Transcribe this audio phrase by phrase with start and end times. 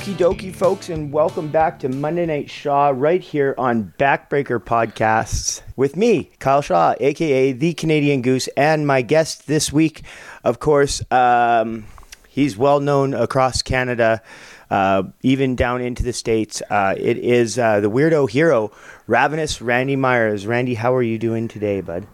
[0.00, 5.60] Okie dokie, folks, and welcome back to Monday Night Shaw right here on Backbreaker Podcasts
[5.76, 10.00] with me, Kyle Shaw, aka the Canadian Goose, and my guest this week,
[10.42, 11.84] of course, um,
[12.30, 14.22] he's well known across Canada,
[14.70, 16.62] uh, even down into the States.
[16.70, 18.72] Uh, it is uh, the weirdo hero,
[19.06, 20.46] Ravenous Randy Myers.
[20.46, 22.06] Randy, how are you doing today, bud?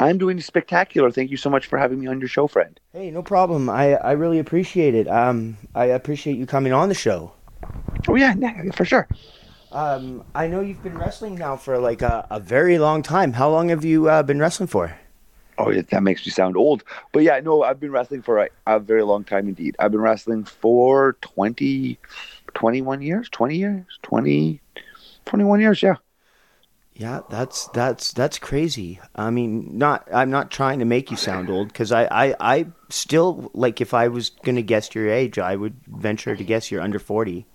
[0.00, 1.10] I'm doing spectacular.
[1.10, 2.78] Thank you so much for having me on your show, friend.
[2.92, 3.68] Hey, no problem.
[3.68, 5.08] I, I really appreciate it.
[5.08, 7.32] Um, I appreciate you coming on the show.
[8.06, 9.08] Oh yeah, yeah for sure.
[9.72, 13.32] Um, I know you've been wrestling now for like a, a very long time.
[13.32, 14.96] How long have you uh, been wrestling for?
[15.58, 16.84] Oh, yeah, that makes me sound old.
[17.12, 19.74] But yeah, no, I've been wrestling for a, a very long time indeed.
[19.80, 21.98] I've been wrestling for 20,
[22.54, 24.60] 21 years, 20 years, 20,
[25.26, 25.96] 21 years, yeah.
[26.98, 28.98] Yeah, that's that's that's crazy.
[29.14, 32.66] I mean, not I'm not trying to make you sound old because I, I I
[32.88, 36.80] still like if I was gonna guess your age, I would venture to guess you're
[36.80, 37.46] under forty.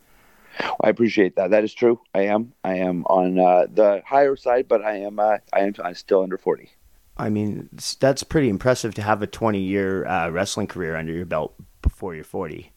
[0.82, 1.50] I appreciate that.
[1.50, 2.00] That is true.
[2.16, 2.54] I am.
[2.64, 5.20] I am on uh, the higher side, but I am.
[5.20, 5.74] Uh, I am.
[5.84, 6.70] I'm still under forty.
[7.18, 7.68] I mean,
[8.00, 12.16] that's pretty impressive to have a 20 year uh, wrestling career under your belt before
[12.16, 12.72] you're 40.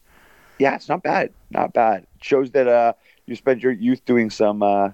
[0.59, 1.31] Yeah, it's not bad.
[1.49, 2.03] Not bad.
[2.03, 2.93] It shows that uh,
[3.25, 4.89] you spent your youth doing some uh,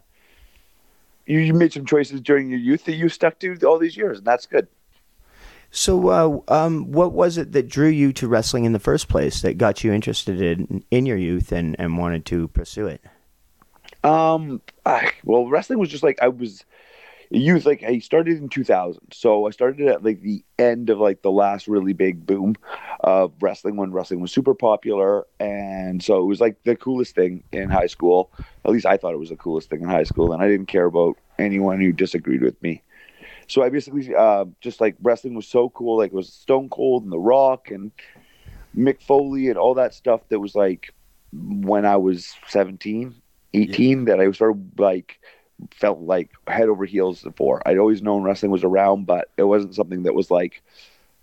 [1.26, 4.20] you, you made some choices during your youth that you stuck to all these years,
[4.20, 4.68] and that's good.
[5.72, 9.42] So, uh, um, what was it that drew you to wrestling in the first place?
[9.42, 13.02] That got you interested in in your youth and, and wanted to pursue it?
[14.04, 16.64] Um, I, well, wrestling was just like I was
[17.40, 21.22] youth like i started in 2000 so i started at like the end of like
[21.22, 22.56] the last really big boom
[23.04, 25.28] of wrestling when wrestling was super popular.
[25.40, 28.32] And so it was like the coolest thing in high school.
[28.66, 30.68] At least i thought it was the coolest thing in high school and i didn't
[30.68, 32.82] care about anyone who disagreed with me.
[33.48, 35.98] So i basically uh, just like wrestling was so cool.
[35.98, 37.92] Like it was stone cold and the rock and
[38.76, 40.92] mick foley and all that stuff that was like
[41.32, 43.14] when i was 17
[43.54, 44.06] 18 yeah.
[44.06, 45.20] that i started like
[45.72, 47.62] felt like head over heels for.
[47.66, 50.62] I'd always known wrestling was around, but it wasn't something that was like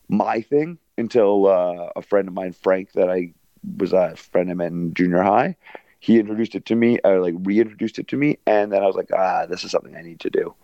[0.08, 3.32] my thing until uh, a friend of mine, Frank, that I
[3.76, 5.56] was a friend I met in junior high.
[5.98, 8.96] He introduced it to me, or like reintroduced it to me, and then I was
[8.96, 10.54] like, ah, this is something I need to do.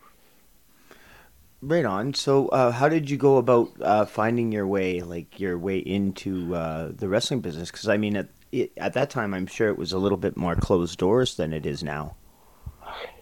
[1.62, 2.14] Right on.
[2.14, 6.54] So, uh, how did you go about uh, finding your way, like your way into
[6.54, 7.70] uh, the wrestling business?
[7.70, 8.28] Because I mean, at
[8.76, 11.66] at that time, I'm sure it was a little bit more closed doors than it
[11.66, 12.16] is now.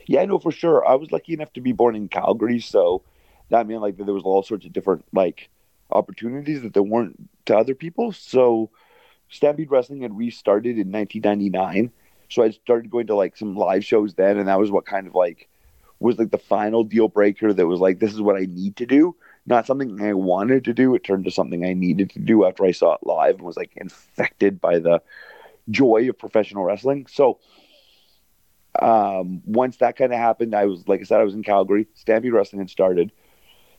[0.06, 0.86] Yeah, no, for sure.
[0.86, 3.02] I was lucky enough to be born in Calgary, so
[3.50, 5.48] that meant like there was all sorts of different like
[5.90, 8.12] opportunities that there weren't to other people.
[8.12, 8.70] So
[9.30, 11.92] Stampede Wrestling had restarted in 1999,
[12.30, 15.06] so I started going to like some live shows then, and that was what kind
[15.06, 15.48] of like
[16.00, 17.52] was like the final deal breaker.
[17.52, 19.16] That was like this is what I need to do,
[19.46, 20.94] not something I wanted to do.
[20.94, 23.56] It turned to something I needed to do after I saw it live and was
[23.56, 25.02] like infected by the
[25.70, 27.06] joy of professional wrestling.
[27.06, 27.38] So
[28.80, 31.86] um, once that kind of happened, I was like I said, I was in Calgary.
[31.94, 33.12] Stampede Wrestling had started.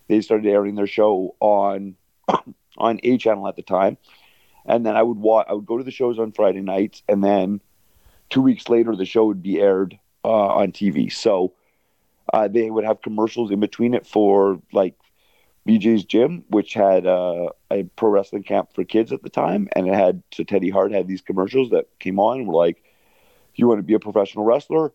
[0.08, 1.96] They started airing their show on
[2.78, 3.98] on A channel at the time,
[4.66, 5.48] and then I would watch.
[5.50, 7.62] I would go to the shows on Friday nights, and then
[8.30, 11.12] two weeks later, the show would be aired uh, on TV.
[11.12, 11.54] So
[12.34, 14.96] uh, they would have commercials in between it for like
[15.68, 19.88] BJ's Gym, which had uh, a pro wrestling camp for kids at the time, and
[19.88, 22.84] it had so Teddy Hart had these commercials that came on and were like
[23.56, 24.94] you want to be a professional wrestler,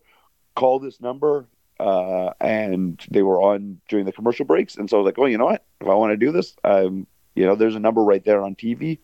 [0.55, 1.47] call this number.
[1.79, 4.75] Uh, and they were on during the commercial breaks.
[4.75, 5.65] And so I was like, oh, you know what?
[5.79, 8.53] If I want to do this, um, you know, there's a number right there on
[8.53, 8.99] TV.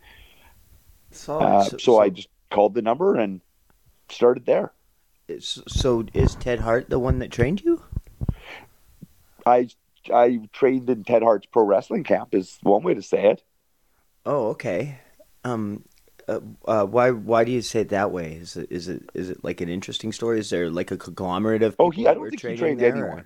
[1.09, 3.41] So, uh, so, so, I just called the number and
[4.09, 4.73] started there.
[5.40, 7.81] So is Ted Hart the one that trained you?
[9.45, 9.69] I
[10.13, 13.44] I trained in Ted Hart's pro wrestling camp is one way to say it.
[14.25, 15.00] Oh, okay.
[15.44, 15.84] Um,
[16.28, 18.34] uh, uh, why why do you say it that way?
[18.34, 20.40] Is it is it is it like an interesting story?
[20.40, 23.19] Is there like a conglomerate of oh he I don't think he trained there, anyone.
[23.19, 23.25] Or?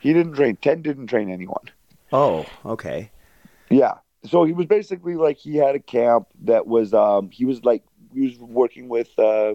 [0.00, 0.56] He didn't train.
[0.56, 1.70] Ted didn't train anyone.
[2.12, 3.10] Oh, okay.
[3.70, 3.94] Yeah.
[4.24, 7.84] So he was basically like he had a camp that was um he was like
[8.12, 9.54] he was working with uh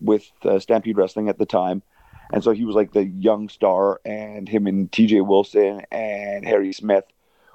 [0.00, 1.82] with uh, Stampede Wrestling at the time.
[2.30, 6.74] And so he was like the young star, and him and TJ Wilson and Harry
[6.74, 7.04] Smith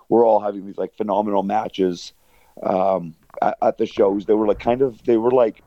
[0.09, 2.13] were all having these like phenomenal matches
[2.63, 4.25] um, at, at the shows.
[4.25, 5.63] They were like kind of they were like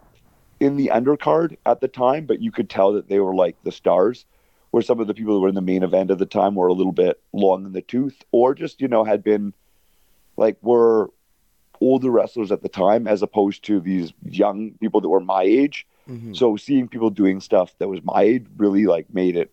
[0.61, 3.73] in the undercard at the time, but you could tell that they were like the
[3.73, 4.25] stars.
[4.73, 6.67] Where some of the people who were in the main event at the time were
[6.67, 9.55] a little bit long in the tooth, or just you know had been
[10.37, 11.11] like were
[11.81, 15.87] older wrestlers at the time, as opposed to these young people that were my age.
[16.09, 16.35] Mm-hmm.
[16.35, 19.53] So seeing people doing stuff that was my age really like made it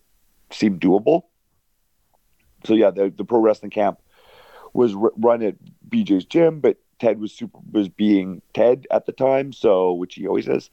[0.50, 1.24] seem doable.
[2.64, 4.00] So yeah, the the pro wrestling camp
[4.72, 5.56] was r- run at
[5.88, 10.26] BJ's gym, but Ted was super was being Ted at the time, so which he
[10.26, 10.70] always is.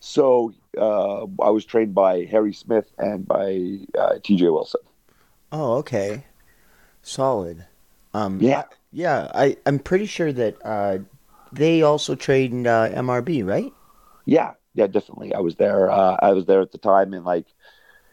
[0.00, 4.48] So uh, I was trained by Harry Smith and by uh, T.J.
[4.50, 4.80] Wilson.
[5.52, 6.26] Oh, okay,
[7.02, 7.66] solid.
[8.14, 8.64] Um, Yeah.
[8.92, 9.30] yeah.
[9.34, 10.98] I I'm pretty sure that uh,
[11.52, 13.72] they also trained uh, MRB, right?
[14.24, 15.34] Yeah, yeah, definitely.
[15.34, 15.90] I was there.
[15.90, 17.46] Uh, I was there at the time, and like,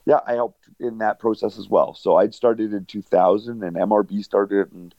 [0.05, 1.95] yeah, I helped in that process as well.
[1.95, 4.93] So I'd started in 2000, and MRB started in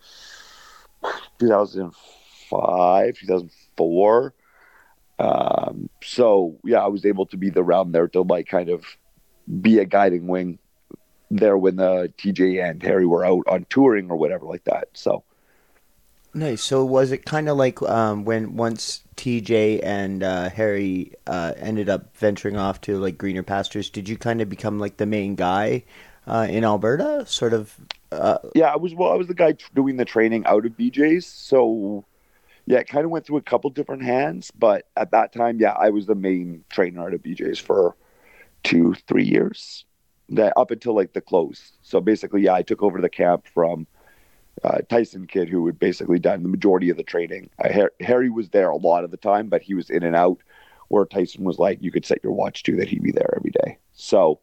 [2.50, 4.34] 2005, 2004.
[5.18, 8.84] Um, so yeah, I was able to be the round there to like kind of
[9.60, 10.58] be a guiding wing
[11.30, 14.88] there when the TJ and Harry were out on touring or whatever like that.
[14.94, 15.24] So
[16.32, 16.62] Nice.
[16.62, 21.88] So was it kind of like um, when once TJ and uh, Harry uh, ended
[21.88, 23.90] up venturing off to like greener pastures?
[23.90, 25.84] Did you kind of become like the main guy
[26.28, 27.24] uh, in Alberta?
[27.26, 27.74] Sort of.
[28.12, 29.10] Uh, yeah, I was well.
[29.12, 32.04] I was the guy doing the training out of BJ's, so
[32.70, 34.52] yeah, it kind of went through a couple different hands.
[34.56, 37.96] But at that time, yeah, I was the main trainer of BJ's for
[38.62, 39.84] two, three years,
[40.28, 41.72] that up until like the close.
[41.82, 43.88] So basically, yeah, I took over the camp from
[44.62, 47.50] uh, Tyson Kidd, who had basically done the majority of the training.
[47.58, 50.14] Uh, Har- Harry was there a lot of the time, but he was in and
[50.14, 50.38] out.
[50.86, 53.50] Where Tyson was like, you could set your watch to that he'd be there every
[53.50, 53.78] day.
[53.94, 54.38] So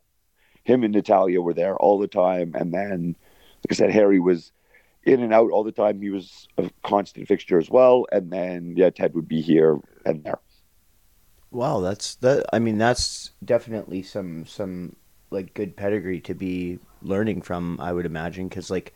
[0.65, 3.15] him and Natalya were there all the time, and then
[3.59, 4.51] like I said, Harry was
[5.07, 6.01] in and out all the time.
[6.01, 8.05] He was a constant fixture as well.
[8.11, 10.39] And then yeah, Ted would be here and there.
[11.51, 12.45] wow, that's that.
[12.53, 14.95] I mean, that's definitely some some
[15.29, 17.79] like good pedigree to be learning from.
[17.81, 18.93] I would imagine because like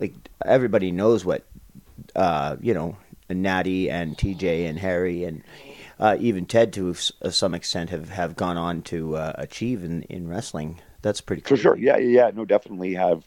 [0.00, 0.14] like
[0.44, 1.46] everybody knows what
[2.16, 2.96] uh, you know
[3.30, 5.42] Natty and TJ and Harry and
[5.98, 10.02] uh, even Ted to uh, some extent have, have gone on to uh, achieve in,
[10.04, 10.80] in wrestling.
[11.02, 11.56] That's pretty cool.
[11.56, 11.76] For sure.
[11.76, 12.30] Yeah, yeah, yeah.
[12.34, 13.26] No, definitely have.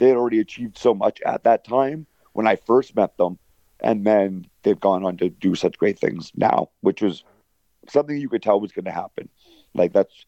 [0.00, 3.38] They had already achieved so much at that time when I first met them.
[3.80, 7.22] And then they've gone on to do such great things now, which was
[7.86, 9.28] something you could tell was going to happen.
[9.74, 10.24] Like that's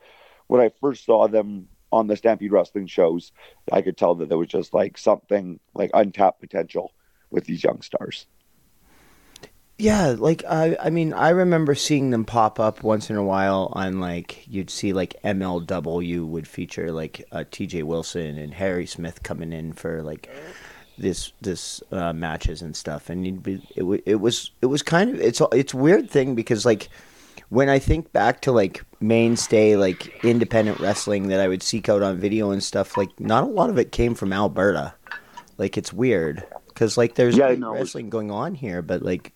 [0.47, 3.33] when I first saw them on the Stampede Wrestling shows,
[3.71, 6.93] I could tell that there was just like something like untapped potential
[7.31, 8.27] with these young stars.
[9.79, 13.73] Yeah, like I I mean I remember seeing them pop up once in a while
[13.73, 17.83] on like you'd see like MLW would feature like uh, T.J.
[17.83, 20.31] Wilson and Harry Smith coming in for like
[20.99, 24.83] this this uh, matches and stuff, and you'd be it, wa- it was it was
[24.83, 26.89] kind of it's it's weird thing because like
[27.49, 32.03] when I think back to like mainstay like independent wrestling that I would seek out
[32.03, 34.95] on video and stuff, like not a lot of it came from Alberta.
[35.59, 39.33] Like it's weird because like there's Yeah, great wrestling going on here, but like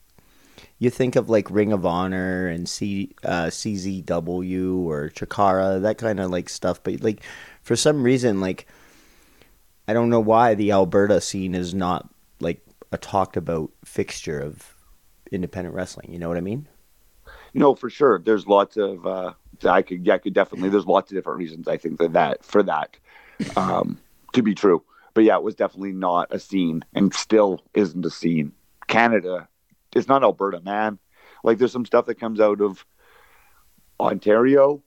[0.79, 6.21] you think of like Ring of Honor and C uh, CZW or Chikara, that kind
[6.21, 6.83] of like stuff.
[6.83, 7.23] But like
[7.63, 8.67] for some reason, like
[9.89, 12.09] I don't know why the Alberta scene is not
[12.41, 12.61] like
[12.93, 14.75] a talked about fixture of
[15.31, 16.13] independent wrestling.
[16.13, 16.69] You know what I mean?
[17.55, 18.19] No, for sure.
[18.19, 19.33] There's lots of uh,
[19.65, 20.69] I could yeah, I could definitely.
[20.69, 22.97] There's lots of different reasons I think that that for that
[23.57, 23.99] um,
[24.35, 24.83] to be true.
[25.15, 28.53] But yeah, it was definitely not a scene, and still isn't a scene.
[28.87, 29.49] Canada,
[29.97, 30.99] it's not Alberta, man.
[31.43, 32.85] Like there's some stuff that comes out of
[33.99, 34.83] Ontario.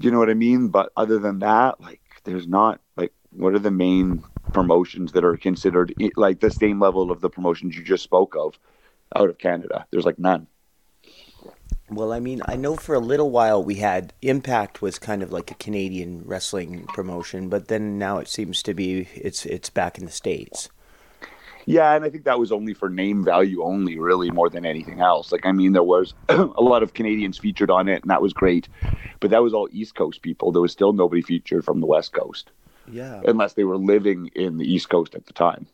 [0.00, 0.68] You know what I mean?
[0.68, 4.22] But other than that, like there's not like what are the main
[4.52, 8.58] promotions that are considered like the same level of the promotions you just spoke of
[9.14, 9.86] out of Canada?
[9.90, 10.46] There's like none.
[11.90, 15.32] Well, I mean, I know for a little while we had Impact was kind of
[15.32, 19.98] like a Canadian wrestling promotion, but then now it seems to be it's it's back
[19.98, 20.68] in the states.
[21.68, 25.00] Yeah, and I think that was only for name value only, really, more than anything
[25.00, 25.30] else.
[25.32, 28.32] Like, I mean, there was a lot of Canadians featured on it, and that was
[28.32, 28.68] great.
[29.20, 30.52] But that was all East Coast people.
[30.52, 32.50] There was still nobody featured from the West Coast,
[32.86, 33.24] Yeah.
[33.26, 35.66] unless they were living in the East Coast at the time.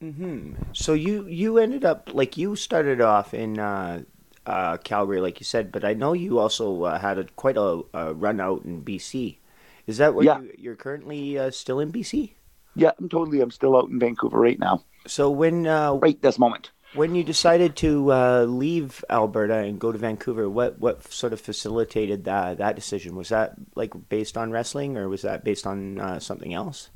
[0.00, 4.02] hmm So you you ended up like you started off in uh,
[4.46, 7.82] uh, Calgary, like you said, but I know you also uh, had a quite a,
[7.92, 9.38] a run out in BC.
[9.86, 10.38] Is that where Yeah.
[10.38, 12.34] you, you're currently uh, still in BC?
[12.78, 13.40] Yeah, I'm totally.
[13.40, 16.70] I'm still out in Vancouver right now, So when uh, right this moment.
[16.94, 21.40] when you decided to uh, leave Alberta and go to Vancouver, what what sort of
[21.40, 23.16] facilitated that that decision?
[23.16, 26.90] Was that like based on wrestling, or was that based on uh, something else?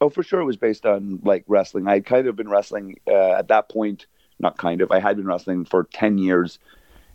[0.00, 1.88] Oh, for sure, it was based on like wrestling.
[1.88, 4.06] I had kind of been wrestling uh, at that point.
[4.38, 4.92] Not kind of.
[4.92, 6.58] I had been wrestling for ten years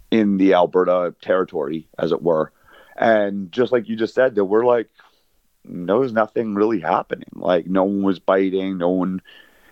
[0.10, 2.51] in the Alberta territory, as it were.
[2.98, 4.89] And just like you just said, there were like
[5.65, 7.30] there was nothing really happening.
[7.34, 9.22] Like no one was biting, no one,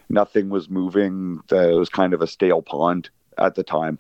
[0.10, 1.42] nothing was moving.
[1.52, 4.00] Uh, It was kind of a stale pond at the time.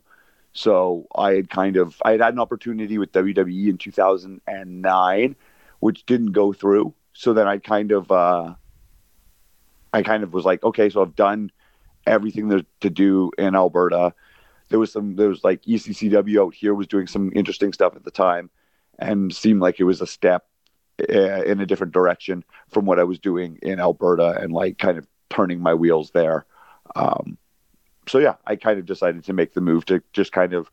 [0.54, 5.36] So I had kind of I had had an opportunity with WWE in 2009,
[5.80, 6.96] which didn't go through.
[7.14, 8.56] So then I kind of uh,
[9.94, 11.52] I kind of was like, okay, so I've done
[12.08, 14.14] everything there to do in Alberta.
[14.70, 18.06] there was some there was like ECCW out here was doing some interesting stuff at
[18.06, 18.52] the time,
[19.00, 20.48] and seemed like it was a step
[21.10, 24.98] uh, in a different direction from what I was doing in Alberta and like kind
[24.98, 26.46] of turning my wheels there.
[26.96, 27.38] Um,
[28.08, 30.70] so yeah, I kind of decided to make the move to just kind of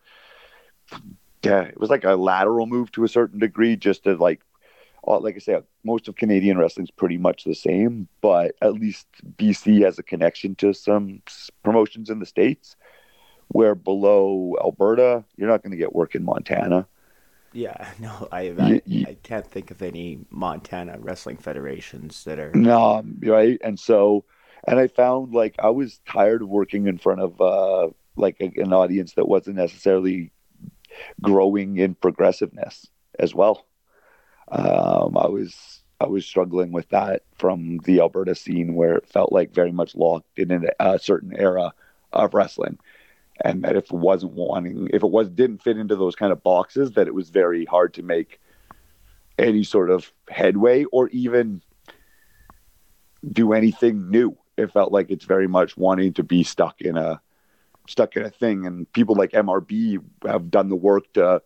[1.46, 4.40] yeah, it was like a lateral move to a certain degree, just to like,
[5.06, 8.74] uh, like I said, most of Canadian wrestling is pretty much the same, but at
[8.74, 9.06] least
[9.36, 11.22] BC has a connection to some
[11.62, 12.76] promotions in the states.
[13.48, 16.88] Where below Alberta, you're not going to get work in Montana.
[17.56, 23.02] Yeah, no, I, I, I can't think of any Montana wrestling federations that are no
[23.22, 23.58] right.
[23.64, 24.24] And so,
[24.68, 28.52] and I found like I was tired of working in front of uh, like a,
[28.60, 30.32] an audience that wasn't necessarily
[31.22, 32.86] growing in progressiveness
[33.18, 33.66] as well.
[34.48, 39.32] Um, I was I was struggling with that from the Alberta scene where it felt
[39.32, 41.72] like very much locked in a certain era
[42.12, 42.78] of wrestling
[43.42, 46.42] and that if it wasn't wanting if it was didn't fit into those kind of
[46.42, 48.40] boxes that it was very hard to make
[49.38, 51.60] any sort of headway or even
[53.32, 54.36] do anything new.
[54.56, 57.20] It felt like it's very much wanting to be stuck in a
[57.86, 58.66] stuck in a thing.
[58.66, 61.42] And people like mrb have done the work to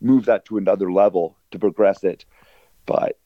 [0.00, 2.24] move that to another level to progress it.
[2.84, 3.18] But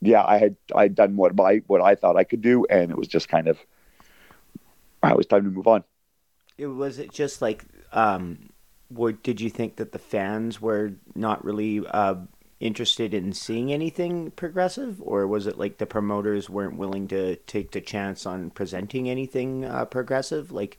[0.00, 2.96] yeah i had i'd done what my what i thought i could do and it
[2.96, 3.58] was just kind of
[5.02, 5.82] ah, it was time to move on
[6.58, 8.50] it was it just like um
[9.22, 12.16] did you think that the fans were not really uh
[12.60, 15.00] interested in seeing anything progressive?
[15.00, 19.64] Or was it like the promoters weren't willing to take the chance on presenting anything
[19.64, 20.50] uh, progressive?
[20.50, 20.78] Like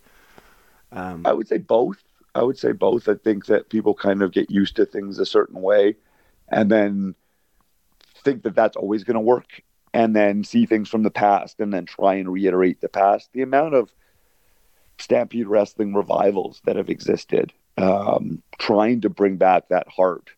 [0.91, 1.25] um...
[1.25, 1.97] i would say both.
[2.35, 3.07] I would say both.
[3.07, 5.95] I think that people kind of get used to things a certain way
[6.49, 7.15] and then
[8.23, 9.61] think that that's always going to work
[9.93, 13.29] and then see things from the past and then try and reiterate the past.
[13.33, 13.91] The amount of
[14.99, 20.29] Stampede Wrestling revivals that have existed, um, trying to bring back that heart,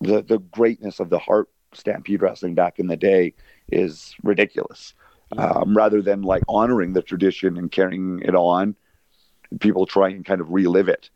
[0.00, 3.34] the the greatness of the Hart Stampede Wrestling back in the day
[3.70, 4.94] is ridiculous.
[5.36, 8.76] Um, rather than like honoring the tradition and carrying it on,
[9.58, 11.10] people try and kind of relive it,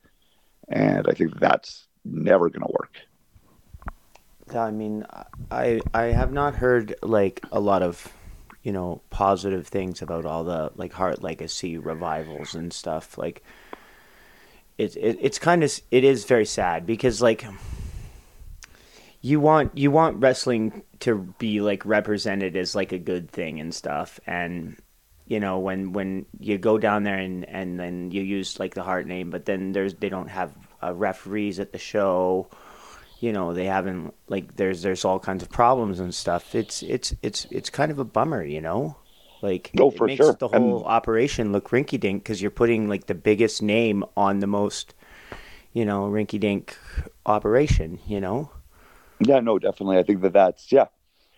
[0.69, 2.97] and I think that's never going to work.
[4.53, 5.07] I mean,
[5.53, 8.13] I I have not heard like a lot of
[8.63, 13.17] you know positive things about all the like Hart Legacy revivals and stuff.
[13.17, 13.43] Like
[14.79, 17.45] it's it, it's kind of it is very sad because like
[19.21, 23.75] you want you want wrestling to be like represented as like a good thing and
[23.75, 24.77] stuff and
[25.27, 28.83] you know when when you go down there and and then you use like the
[28.83, 30.53] Hart name but then there's they don't have
[30.83, 32.49] uh, referees at the show
[33.21, 36.55] you know they haven't like there's there's all kinds of problems and stuff.
[36.55, 38.97] It's it's it's it's kind of a bummer, you know.
[39.43, 40.35] Like no, for it makes sure.
[40.35, 44.47] the whole operation look rinky dink because you're putting like the biggest name on the
[44.47, 44.95] most,
[45.73, 46.77] you know, rinky dink
[47.25, 48.01] operation.
[48.07, 48.51] You know.
[49.21, 49.99] Yeah, no, definitely.
[49.99, 50.87] I think that that's yeah.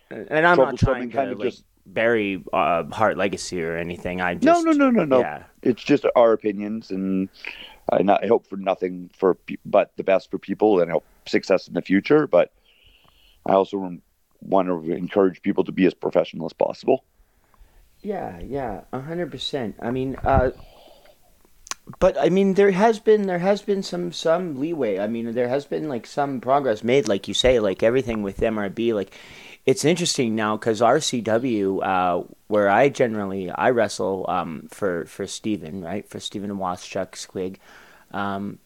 [0.09, 4.21] And I'm not trying to kind of like, just bury uh, Hart Legacy or anything.
[4.21, 5.19] I just no, no, no, no, no.
[5.19, 5.43] Yeah.
[5.61, 7.29] It's just our opinions, and
[7.91, 11.05] I, not, I hope for nothing for but the best for people, and I hope
[11.27, 12.27] success in the future.
[12.27, 12.51] But
[13.45, 13.99] I also
[14.41, 17.03] want to encourage people to be as professional as possible.
[18.01, 19.75] Yeah, yeah, hundred percent.
[19.81, 20.51] I mean, uh,
[21.99, 24.99] but I mean, there has been there has been some some leeway.
[24.99, 28.39] I mean, there has been like some progress made, like you say, like everything with
[28.39, 28.93] MRB.
[28.93, 29.17] Like,
[29.65, 35.81] it's interesting now because RCW, uh, where I generally I wrestle um, for for Steven,
[35.81, 37.57] right for Steven Waschuk Squig.
[38.11, 38.59] Um,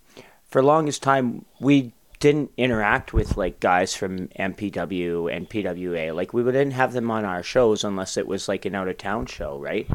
[0.50, 6.16] for longest time, we didn't interact with like guys from MPW and PWA.
[6.16, 8.98] Like we wouldn't have them on our shows unless it was like an out of
[8.98, 9.88] town show, right?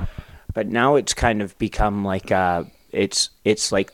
[0.55, 3.93] But now it's kind of become like uh it's it's like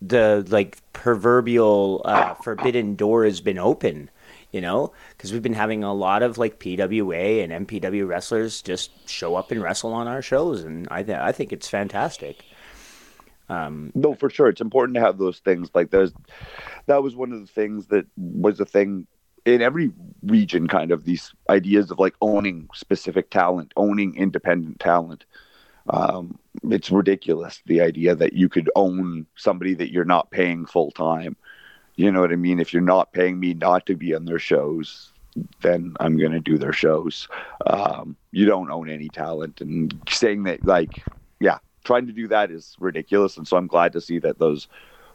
[0.00, 4.10] the like proverbial uh, forbidden door has been open,
[4.52, 9.08] you know, because we've been having a lot of like PWA and MPW wrestlers just
[9.08, 12.44] show up and wrestle on our shows, and I th- I think it's fantastic.
[13.48, 15.70] Um, no, for sure, it's important to have those things.
[15.74, 16.12] Like there's,
[16.86, 19.06] that was one of the things that was a thing
[19.44, 20.66] in every region.
[20.66, 25.26] Kind of these ideas of like owning specific talent, owning independent talent.
[25.90, 26.38] Um,
[26.70, 31.36] it's ridiculous the idea that you could own somebody that you're not paying full time.
[31.96, 32.58] You know what I mean?
[32.58, 35.12] If you're not paying me not to be on their shows,
[35.60, 37.28] then I'm going to do their shows.
[37.66, 41.02] Um, you don't own any talent, and saying that, like,
[41.84, 43.36] trying to do that is ridiculous.
[43.36, 44.68] And so I'm glad to see that those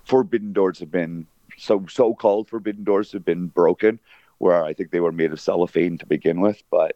[0.05, 3.99] forbidden doors have been so so called forbidden doors have been broken,
[4.37, 6.63] where I think they were made of cellophane to begin with.
[6.71, 6.95] But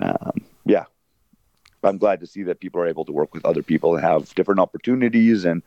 [0.00, 0.84] um, yeah,
[1.82, 4.34] I'm glad to see that people are able to work with other people and have
[4.34, 5.62] different opportunities and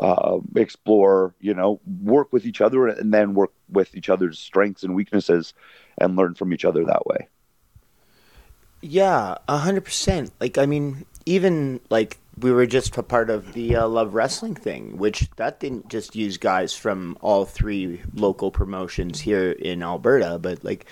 [0.00, 4.82] uh, explore, you know, work with each other and then work with each other's strengths
[4.82, 5.54] and weaknesses
[5.98, 7.28] and learn from each other that way.
[8.80, 10.32] Yeah, a hundred percent.
[10.40, 14.54] Like, I mean, even like we were just a part of the uh, Love Wrestling
[14.54, 20.38] thing, which that didn't just use guys from all three local promotions here in Alberta,
[20.40, 20.86] but like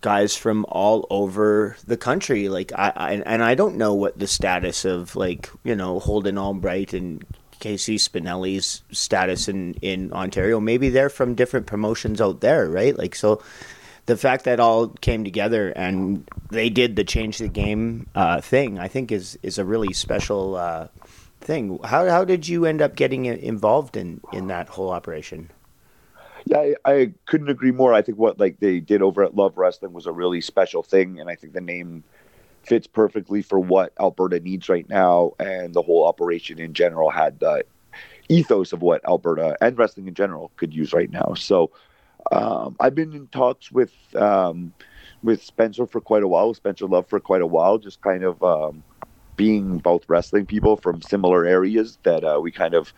[0.00, 2.48] guys from all over the country.
[2.48, 6.38] Like I, I and I don't know what the status of like you know Holden
[6.38, 7.24] Albright and
[7.58, 10.60] Casey Spinelli's status in in Ontario.
[10.60, 12.96] Maybe they're from different promotions out there, right?
[12.96, 13.42] Like so.
[14.06, 18.78] The fact that all came together and they did the change the game uh, thing,
[18.78, 20.88] I think, is is a really special uh,
[21.40, 21.78] thing.
[21.84, 25.50] How how did you end up getting involved in in that whole operation?
[26.46, 27.92] Yeah, I, I, couldn't agree more.
[27.92, 31.20] I think what like they did over at Love Wrestling was a really special thing,
[31.20, 32.02] and I think the name
[32.62, 37.40] fits perfectly for what Alberta needs right now, and the whole operation in general had
[37.40, 37.64] the
[38.28, 41.34] ethos of what Alberta and wrestling in general could use right now.
[41.36, 41.70] So
[42.32, 44.72] um, I've been in talks with um,
[45.22, 48.42] with Spencer for quite a while, Spencer Love for quite a while, just kind of
[48.42, 48.82] um,
[49.36, 52.92] being both wrestling people from similar areas that uh, we kind of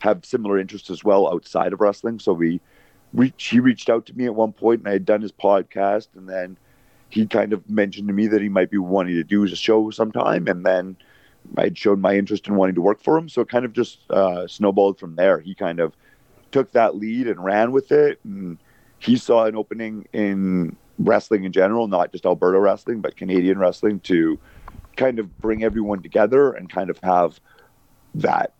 [0.00, 2.18] have similar interests as well outside of wrestling.
[2.18, 2.60] So we
[3.12, 6.08] reach, he reached out to me at one point, and I had done his podcast,
[6.16, 6.56] and then
[7.08, 9.90] he kind of mentioned to me that he might be wanting to do a show
[9.90, 10.96] sometime, and then
[11.56, 13.28] I had shown my interest in wanting to work for him.
[13.28, 15.40] So it kind of just uh, snowballed from there.
[15.40, 15.96] He kind of
[16.52, 18.58] took that lead and ran with it, and
[18.98, 24.00] he saw an opening in wrestling in general, not just Alberta wrestling, but Canadian wrestling,
[24.00, 24.38] to
[24.96, 27.40] kind of bring everyone together and kind of have
[28.14, 28.52] that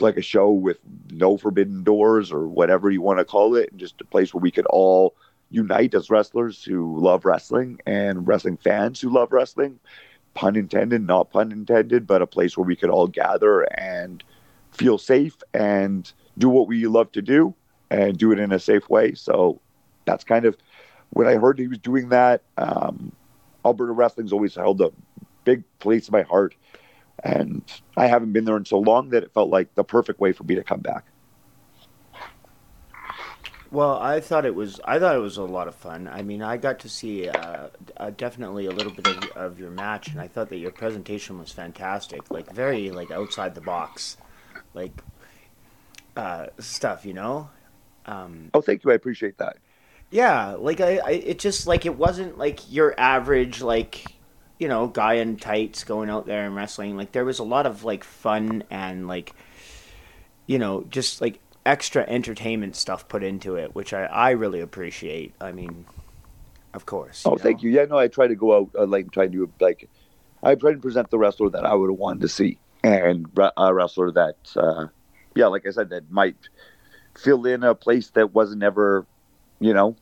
[0.00, 0.78] like a show with
[1.10, 4.40] no forbidden doors or whatever you want to call it, and just a place where
[4.40, 5.14] we could all
[5.50, 9.78] unite as wrestlers who love wrestling and wrestling fans who love wrestling.
[10.34, 14.22] Pun intended, not pun intended, but a place where we could all gather and
[14.70, 17.54] feel safe and do what we love to do
[17.90, 19.14] and do it in a safe way.
[19.14, 19.60] So
[20.04, 20.56] that's kind of
[21.10, 22.42] when I heard he was doing that.
[22.58, 23.12] Um,
[23.64, 24.92] Alberta wrestling's always held a
[25.44, 26.54] big place in my heart
[27.22, 27.62] and
[27.96, 30.44] I haven't been there in so long that it felt like the perfect way for
[30.44, 31.04] me to come back.
[33.70, 34.80] Well, I thought it was.
[34.84, 36.08] I thought it was a lot of fun.
[36.08, 39.70] I mean, I got to see uh, uh, definitely a little bit of, of, your
[39.70, 42.30] match, and I thought that your presentation was fantastic.
[42.30, 44.18] Like very like outside the box,
[44.72, 44.92] like
[46.16, 47.04] uh, stuff.
[47.06, 47.50] You know.
[48.06, 48.92] Um, oh, thank you.
[48.92, 49.56] I appreciate that.
[50.10, 54.04] Yeah, like I, I, it just like it wasn't like your average like
[54.58, 56.96] you know, guy in tights going out there and wrestling.
[56.96, 59.34] Like there was a lot of like fun and like
[60.46, 65.34] you know, just like extra entertainment stuff put into it, which I, I really appreciate.
[65.40, 65.84] I mean,
[66.72, 67.22] of course.
[67.26, 67.36] Oh, know?
[67.36, 67.70] thank you.
[67.70, 69.88] Yeah, no, I try to go out uh, like try to do like
[70.42, 73.26] I try to present the wrestler that I would have wanted to see, and
[73.56, 74.86] a wrestler that, uh,
[75.36, 76.36] yeah, like I said, that might
[77.16, 79.06] fill in a place that wasn't ever,
[79.60, 79.96] you know,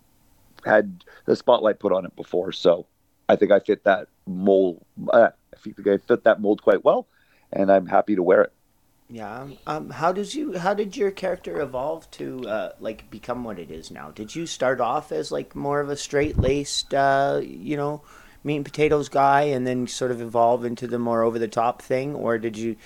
[0.65, 2.53] had the spotlight put on it before.
[2.53, 2.87] So
[3.29, 4.85] I think I fit that mold.
[5.09, 7.07] Uh, I think I fit that mold quite well,
[7.53, 8.53] and I'm happy to wear it.
[9.09, 9.49] Yeah.
[9.67, 10.59] Um, how does you?
[10.59, 14.11] How did your character evolve to uh, like become what it is now?
[14.11, 18.03] Did you start off as like more of a straight laced, uh, you know,
[18.43, 21.83] meat and potatoes guy, and then sort of evolve into the more over the top
[21.83, 22.77] thing, or did you?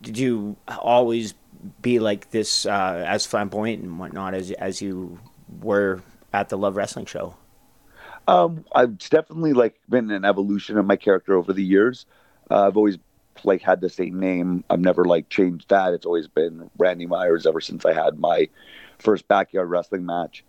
[0.00, 1.34] Did you always
[1.82, 5.18] be like this uh, as flamboyant and whatnot as as you
[5.60, 6.02] were
[6.32, 7.36] at the Love Wrestling show?
[8.28, 12.06] Um, I've definitely like been an evolution of my character over the years.
[12.50, 12.98] Uh, I've always
[13.44, 14.64] like had the same name.
[14.70, 15.92] I've never like changed that.
[15.92, 18.48] It's always been Randy Myers ever since I had my
[18.98, 20.44] first backyard wrestling match.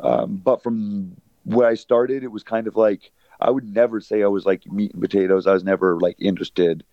[0.00, 4.22] Um, but from where I started, it was kind of like I would never say
[4.22, 5.46] I was like meat and potatoes.
[5.46, 6.84] I was never like interested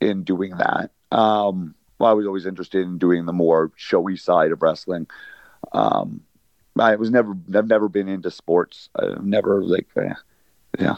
[0.00, 0.90] in doing that.
[1.10, 5.06] Um, I was always interested in doing the more showy side of wrestling.
[5.72, 6.20] Um,
[6.78, 8.90] I was never, I've never been into sports.
[8.96, 10.14] I've never like, uh,
[10.78, 10.96] yeah.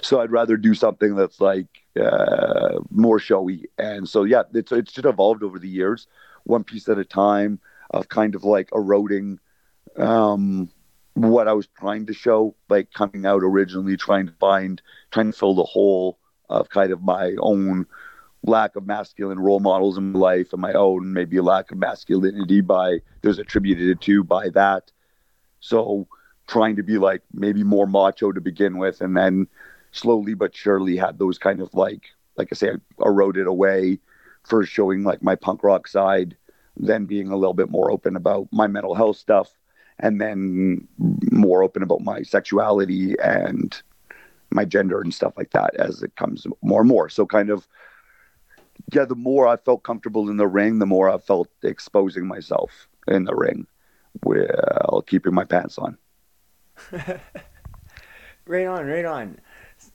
[0.00, 1.66] So I'd rather do something that's like
[2.00, 3.64] uh, more showy.
[3.78, 6.06] And so, yeah, it's, it's just evolved over the years,
[6.44, 7.58] one piece at a time
[7.90, 9.40] of kind of like eroding
[9.96, 10.70] um,
[11.14, 15.36] what I was trying to show, like coming out originally, trying to find, trying to
[15.36, 17.86] fill the hole of kind of my own
[18.44, 21.78] lack of masculine role models in my life and my own maybe a lack of
[21.78, 24.90] masculinity by there's attributed to by that
[25.60, 26.06] so
[26.48, 29.46] trying to be like maybe more macho to begin with, and then
[29.92, 32.72] slowly but surely had those kind of like, like I say,
[33.04, 34.00] eroded away.
[34.44, 36.36] First showing like my punk rock side,
[36.76, 39.50] then being a little bit more open about my mental health stuff,
[39.98, 40.88] and then
[41.30, 43.80] more open about my sexuality and
[44.50, 47.10] my gender and stuff like that as it comes more and more.
[47.10, 47.68] So kind of
[48.92, 52.88] yeah, the more I felt comfortable in the ring, the more I felt exposing myself
[53.06, 53.66] in the ring
[54.22, 55.98] while keeping my pants on.
[58.46, 59.40] right on, right on.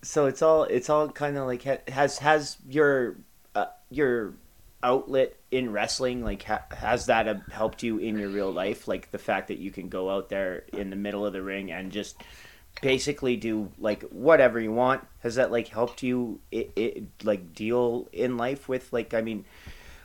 [0.01, 3.17] So it's all it's all kind of like has has your
[3.55, 4.33] uh, your
[4.81, 9.11] outlet in wrestling like ha- has that uh, helped you in your real life like
[9.11, 11.89] the fact that you can go out there in the middle of the ring and
[11.91, 12.21] just
[12.81, 15.05] basically do like whatever you want.
[15.19, 19.45] Has that like helped you it, it like deal in life with like i mean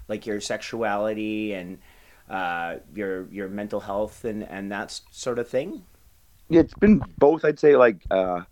[0.07, 1.79] like your sexuality and
[2.31, 5.85] uh your your mental health and and that sort of thing?
[6.51, 8.43] It's been both i'd say like uh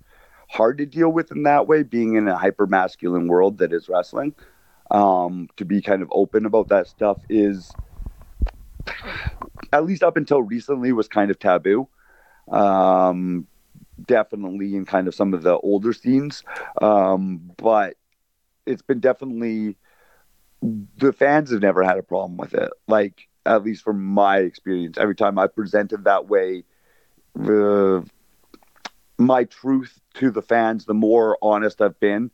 [0.48, 3.88] hard to deal with in that way being in a hyper masculine world that is
[3.88, 4.34] wrestling.
[4.90, 7.70] Um to be kind of open about that stuff is
[9.72, 11.88] at least up until recently was kind of taboo.
[12.50, 13.46] Um
[14.04, 16.42] definitely in kind of some of the older scenes.
[16.80, 17.96] Um, but
[18.66, 19.76] it's been definitely
[20.96, 22.70] the fans have never had a problem with it.
[22.88, 26.64] Like at least from my experience, every time I presented that way,
[27.34, 28.08] the
[29.18, 32.30] my truth to the fans, the more honest I've been,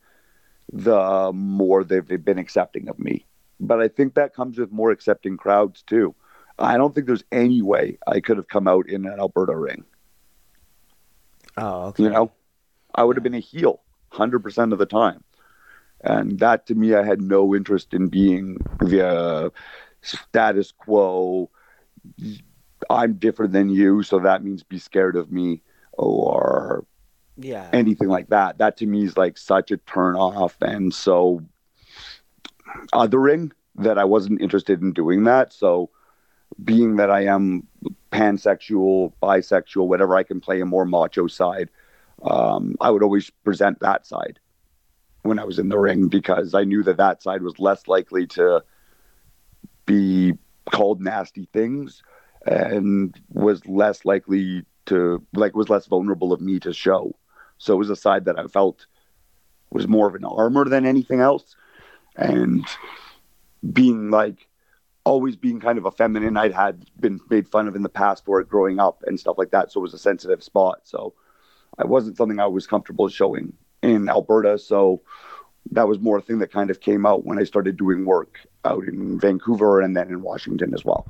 [0.72, 3.24] the more they've, they've been accepting of me.
[3.60, 6.14] But I think that comes with more accepting crowds too.
[6.58, 9.84] I don't think there's any way I could have come out in an Alberta ring.
[11.56, 12.04] Oh, okay.
[12.04, 12.32] You know,
[12.94, 15.24] I would have been a heel 100% of the time.
[16.02, 19.50] And that to me, I had no interest in being the uh,
[20.02, 21.50] status quo.
[22.90, 25.62] I'm different than you, so that means be scared of me
[25.92, 26.84] or
[27.36, 28.58] yeah anything like that.
[28.58, 30.56] That to me is like such a turn off.
[30.60, 31.42] And so
[32.92, 35.52] othering that I wasn't interested in doing that.
[35.52, 35.90] So
[36.62, 37.66] being that I am
[38.12, 41.70] pansexual, bisexual, whatever, I can play a more macho side.
[42.22, 44.38] Um, I would always present that side
[45.22, 48.26] when I was in the ring because I knew that that side was less likely
[48.28, 48.62] to
[49.86, 50.34] be
[50.70, 52.02] called nasty things
[52.46, 57.14] and was less likely to like was less vulnerable of me to show.
[57.58, 58.86] So it was a side that I felt
[59.70, 61.56] was more of an armor than anything else.
[62.16, 62.64] And
[63.72, 64.48] being like
[65.04, 66.36] always being kind of a feminine.
[66.36, 69.38] I'd had been made fun of in the past for it growing up and stuff
[69.38, 69.72] like that.
[69.72, 70.80] So it was a sensitive spot.
[70.84, 71.14] So
[71.78, 74.58] it wasn't something I was comfortable showing in Alberta.
[74.58, 75.02] So
[75.70, 78.38] that was more a thing that kind of came out when I started doing work
[78.64, 81.06] out in Vancouver and then in Washington as well.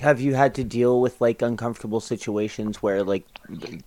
[0.00, 3.26] Have you had to deal with like uncomfortable situations where like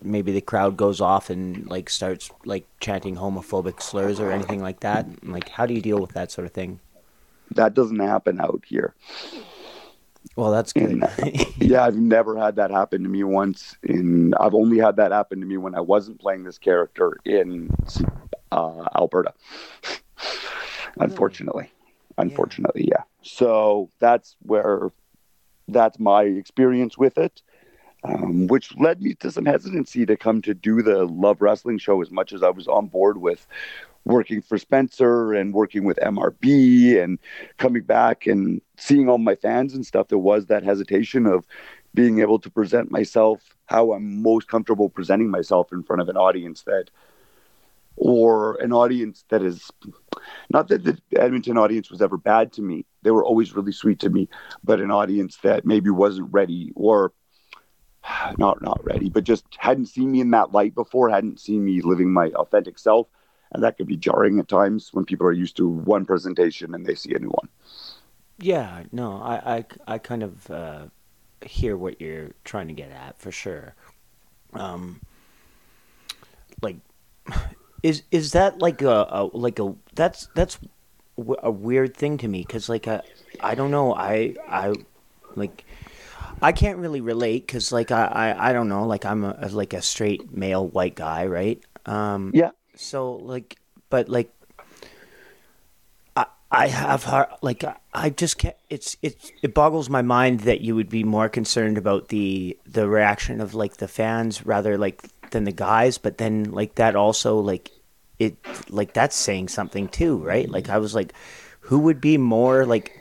[0.02, 4.82] maybe the crowd goes off and like starts like chanting homophobic slurs or anything like
[4.82, 5.08] that?
[5.24, 6.80] Like how do you deal with that sort of thing?
[7.56, 8.94] That doesn't happen out here.
[10.36, 11.04] Well, that's good.
[11.58, 13.76] yeah, I've never had that happen to me once.
[13.84, 17.70] In I've only had that happen to me when I wasn't playing this character in
[18.52, 19.34] uh, Alberta.
[20.98, 21.72] Unfortunately,
[22.18, 22.98] unfortunately, yeah.
[22.98, 23.04] yeah.
[23.22, 24.92] So that's where
[25.68, 27.42] that's my experience with it,
[28.04, 32.02] um, which led me to some hesitancy to come to do the Love Wrestling show
[32.02, 33.48] as much as I was on board with
[34.08, 37.20] working for Spencer and working with MRB and
[37.58, 41.46] coming back and seeing all my fans and stuff, there was that hesitation of
[41.94, 46.18] being able to present myself how I'm most comfortable presenting myself in front of an
[46.18, 46.90] audience that,
[47.96, 49.72] or an audience that is
[50.50, 52.86] not that the Edmonton audience was ever bad to me.
[53.02, 54.30] They were always really sweet to me,
[54.64, 57.14] but an audience that maybe wasn't ready or
[58.38, 61.82] not not ready, but just hadn't seen me in that light before, hadn't seen me
[61.82, 63.08] living my authentic self,
[63.52, 66.86] and that could be jarring at times when people are used to one presentation and
[66.86, 67.50] they see a new one.
[68.40, 70.86] Yeah, no, I, I, I kind of uh,
[71.42, 73.74] hear what you're trying to get at for sure.
[74.54, 75.02] Um,
[76.62, 76.78] like,
[77.84, 80.60] is is that like a, a like a that's that's
[81.42, 83.02] a weird thing to me because like I,
[83.40, 84.74] I don't know I I
[85.36, 85.66] like
[86.42, 89.74] I can't really relate because like I, I I don't know like I'm a, like
[89.74, 93.58] a straight male white guy right um yeah so like
[93.90, 94.32] but like
[96.16, 97.64] I I have hard like
[97.94, 101.78] I just can't it's it's it boggles my mind that you would be more concerned
[101.78, 106.46] about the the reaction of like the fans rather like than the guys but then
[106.52, 107.72] like that also like
[108.20, 108.38] it
[108.70, 110.50] like that's saying something too right?
[110.50, 111.14] Like I was like
[111.62, 112.94] who would be more like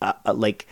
[0.00, 0.66] uh, uh, like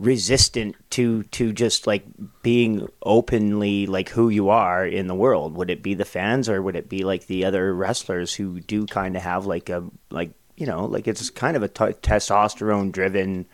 [0.00, 2.04] resistant to to just like
[2.42, 5.54] being openly like who you are in the world.
[5.54, 8.86] Would it be the fans or would it be like the other wrestlers who do
[8.86, 12.90] kind of have like a like you know like it's kind of a t- testosterone
[12.90, 13.44] driven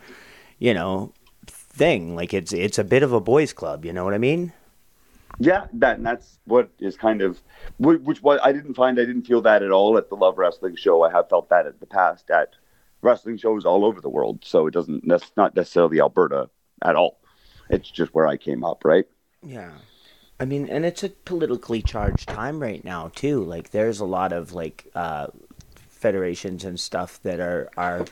[0.57, 1.11] you know
[1.45, 2.15] thing.
[2.15, 4.53] Like it's it's a bit of a boys club you know what i mean?
[5.39, 7.41] Yeah that that's what is kind of
[7.77, 10.77] which what i didn't find i didn't feel that at all at the love wrestling
[10.77, 11.03] show.
[11.03, 12.53] I have felt that at the past at
[13.01, 14.39] wrestling shows all over the world.
[14.43, 16.49] So it doesn't, that's not necessarily Alberta
[16.83, 17.19] at all.
[17.69, 19.05] It's just where I came up, right?
[19.43, 19.71] Yeah.
[20.39, 23.43] I mean, and it's a politically charged time right now too.
[23.43, 25.27] Like, there's a lot of like uh,
[25.89, 28.05] federations and stuff that are are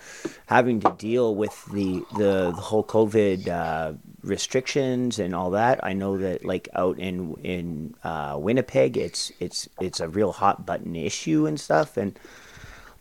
[0.48, 3.93] having to deal with the the, the whole COVID uh,
[4.24, 5.84] restrictions and all that.
[5.84, 10.65] I know that like out in in uh, Winnipeg, it's it's it's a real hot
[10.65, 11.95] button issue and stuff.
[11.95, 12.19] And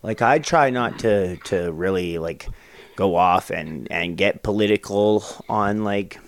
[0.04, 2.48] like, I try not to to really like
[2.94, 6.18] go off and and get political on like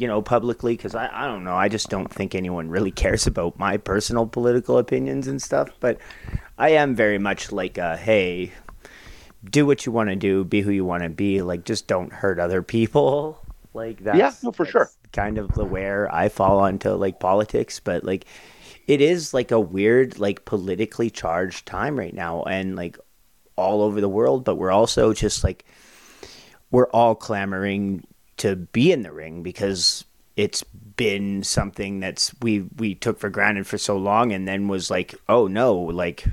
[0.00, 1.54] you know, publicly because I, I don't know.
[1.54, 5.68] I just don't think anyone really cares about my personal political opinions and stuff.
[5.78, 5.98] But
[6.56, 8.52] I am very much like, a, hey,
[9.44, 11.42] do what you want to do, be who you want to be.
[11.42, 13.38] Like, just don't hurt other people.
[13.72, 14.16] Like that.
[14.16, 14.90] Yeah, no, for sure.
[15.12, 18.24] Kind of the where I fall onto like politics, but like
[18.90, 22.98] it is like a weird, like politically charged time right now, and like
[23.54, 24.42] all over the world.
[24.42, 25.64] But we're also just like
[26.72, 28.04] we're all clamoring
[28.38, 33.64] to be in the ring because it's been something that's we we took for granted
[33.64, 36.24] for so long and then was like oh no like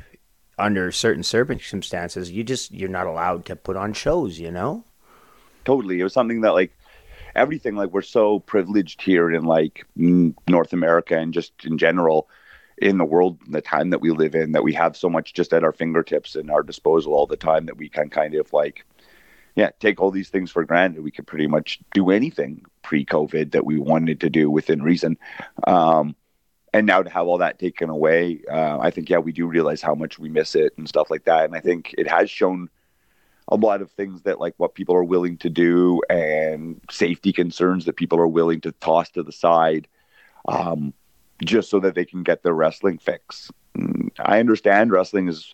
[0.58, 4.84] under certain circumstances you just you're not allowed to put on shows you know
[5.66, 6.72] totally it was something that like
[7.36, 12.28] everything like we're so privileged here in like north america and just in general
[12.78, 15.54] in the world the time that we live in that we have so much just
[15.54, 18.86] at our fingertips and our disposal all the time that we can kind of like
[19.58, 21.04] yeah, take all these things for granted.
[21.04, 25.18] We could pretty much do anything pre-COVID that we wanted to do within reason.
[25.66, 26.16] Um,
[26.72, 29.82] and now to have all that taken away, uh, I think yeah, we do realize
[29.82, 31.46] how much we miss it and stuff like that.
[31.46, 32.70] And I think it has shown
[33.48, 37.86] a lot of things that like what people are willing to do and safety concerns
[37.86, 39.88] that people are willing to toss to the side,
[40.48, 40.94] um,
[41.44, 43.52] just so that they can get their wrestling fix.
[43.78, 45.54] Mm, I understand wrestling is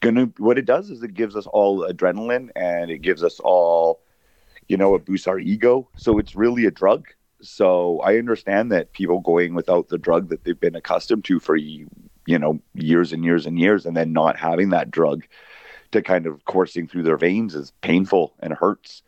[0.00, 4.00] gonna what it does is it gives us all adrenaline and it gives us all
[4.68, 5.88] you know it boosts our ego.
[5.96, 7.08] So it's really a drug.
[7.40, 11.56] So i understand that people going without the drug that they've been accustomed to for
[11.56, 11.88] you
[12.26, 15.24] know years and years and years and then not having that drug
[15.92, 19.02] to kind of coursing through their veins is painful and hurts.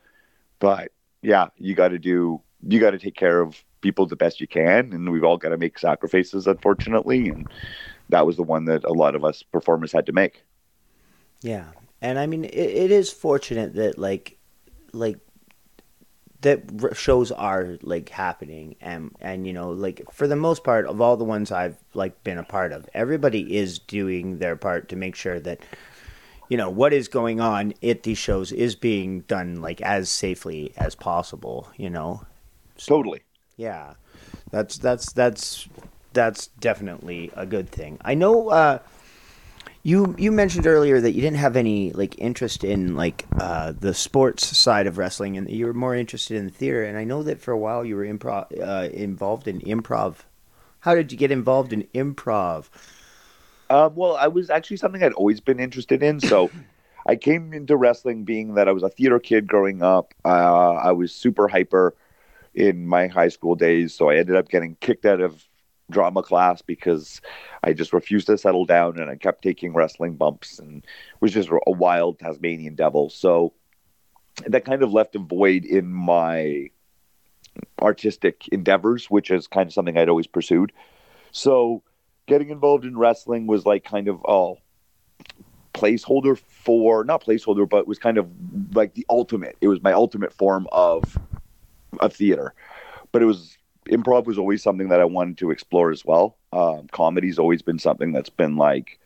[0.58, 4.40] But yeah you got to do you got to take care of people the best
[4.40, 7.48] you can and we've all got to make sacrifices unfortunately and
[8.10, 10.42] that was the one that a lot of us performers had to make.
[11.42, 11.66] Yeah,
[12.02, 14.38] and I mean, it, it is fortunate that like,
[14.92, 15.18] like
[16.42, 16.62] that
[16.94, 21.16] shows are like happening and and you know like for the most part of all
[21.16, 25.14] the ones I've like been a part of everybody is doing their part to make
[25.14, 25.60] sure that
[26.48, 30.72] you know what is going on at these shows is being done like as safely
[30.78, 32.24] as possible you know?
[32.78, 33.20] So, totally
[33.60, 33.94] yeah
[34.50, 35.68] that's that's that's
[36.12, 38.78] that's definitely a good thing I know uh
[39.82, 43.94] you you mentioned earlier that you didn't have any like interest in like uh, the
[43.94, 46.84] sports side of wrestling, and you were more interested in the theater.
[46.84, 50.16] And I know that for a while you were improv uh, involved in improv.
[50.80, 52.68] How did you get involved in improv?
[53.70, 56.20] Uh, well, I was actually something I'd always been interested in.
[56.20, 56.50] So
[57.06, 60.12] I came into wrestling being that I was a theater kid growing up.
[60.24, 61.94] Uh, I was super hyper
[62.54, 65.44] in my high school days, so I ended up getting kicked out of
[65.90, 67.20] drama class because
[67.62, 70.84] I just refused to settle down and I kept taking wrestling bumps and
[71.20, 73.10] was just a wild Tasmanian devil.
[73.10, 73.52] So
[74.46, 76.70] that kind of left a void in my
[77.80, 80.72] artistic endeavors, which is kind of something I'd always pursued.
[81.32, 81.82] So
[82.26, 84.58] getting involved in wrestling was like kind of oh
[85.74, 88.28] placeholder for not placeholder, but was kind of
[88.74, 89.56] like the ultimate.
[89.60, 91.18] It was my ultimate form of
[92.00, 92.54] of theater.
[93.12, 93.56] But it was
[93.88, 96.36] improv was always something that I wanted to explore as well.
[96.52, 98.98] Um, comedy's always been something that's been like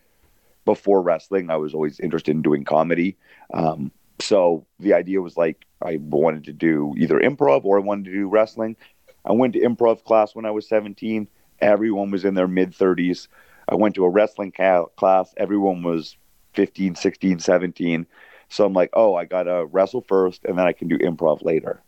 [0.64, 1.50] before wrestling.
[1.50, 3.16] I was always interested in doing comedy.
[3.52, 8.06] Um, so the idea was like I wanted to do either improv or I wanted
[8.06, 8.76] to do wrestling.
[9.24, 11.28] I went to improv class when I was 17.
[11.60, 13.28] Everyone was in their mid 30s.
[13.68, 15.32] I went to a wrestling ca- class.
[15.36, 16.16] Everyone was
[16.54, 18.06] 15, 16, 17.
[18.48, 21.42] So I'm like, oh, I got to wrestle first and then I can do improv
[21.42, 21.82] later.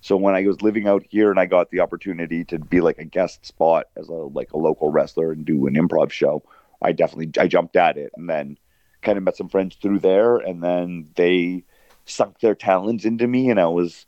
[0.00, 2.98] So when I was living out here and I got the opportunity to be like
[2.98, 6.42] a guest spot as a like a local wrestler and do an improv show,
[6.80, 8.56] I definitely I jumped at it and then
[9.02, 11.64] kind of met some friends through there and then they
[12.06, 14.06] sunk their talents into me and I was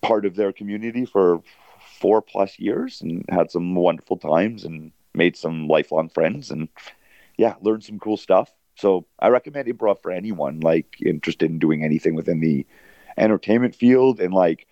[0.00, 1.42] part of their community for
[2.00, 6.68] four plus years and had some wonderful times and made some lifelong friends and
[7.36, 8.50] yeah, learned some cool stuff.
[8.76, 12.66] So I recommend improv for anyone like interested in doing anything within the
[13.16, 14.67] entertainment field and like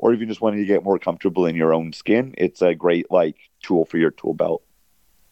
[0.00, 3.10] or even just wanting to get more comfortable in your own skin, it's a great
[3.10, 4.62] like tool for your tool belt.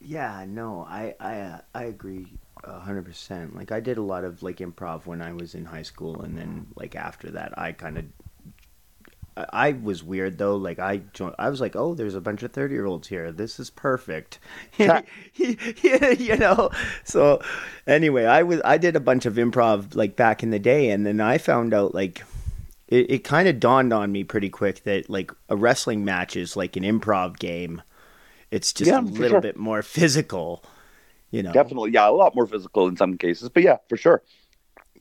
[0.01, 3.57] Yeah, no, I I uh, I agree hundred percent.
[3.57, 6.37] Like I did a lot of like improv when I was in high school, and
[6.37, 8.05] then like after that, I kind of.
[9.53, 10.57] I was weird though.
[10.57, 13.31] Like I, joined, I was like, "Oh, there's a bunch of thirty year olds here.
[13.33, 14.41] This is perfect,"
[15.37, 16.71] you know.
[17.05, 17.41] So,
[17.87, 21.07] anyway, I was I did a bunch of improv like back in the day, and
[21.07, 22.25] then I found out like
[22.89, 26.57] it, it kind of dawned on me pretty quick that like a wrestling match is
[26.57, 27.83] like an improv game.
[28.51, 29.41] It's just yeah, a little sure.
[29.43, 30.65] bit more physical,
[31.31, 31.53] you know.
[31.53, 34.23] Definitely, yeah, a lot more physical in some cases, but yeah, for sure.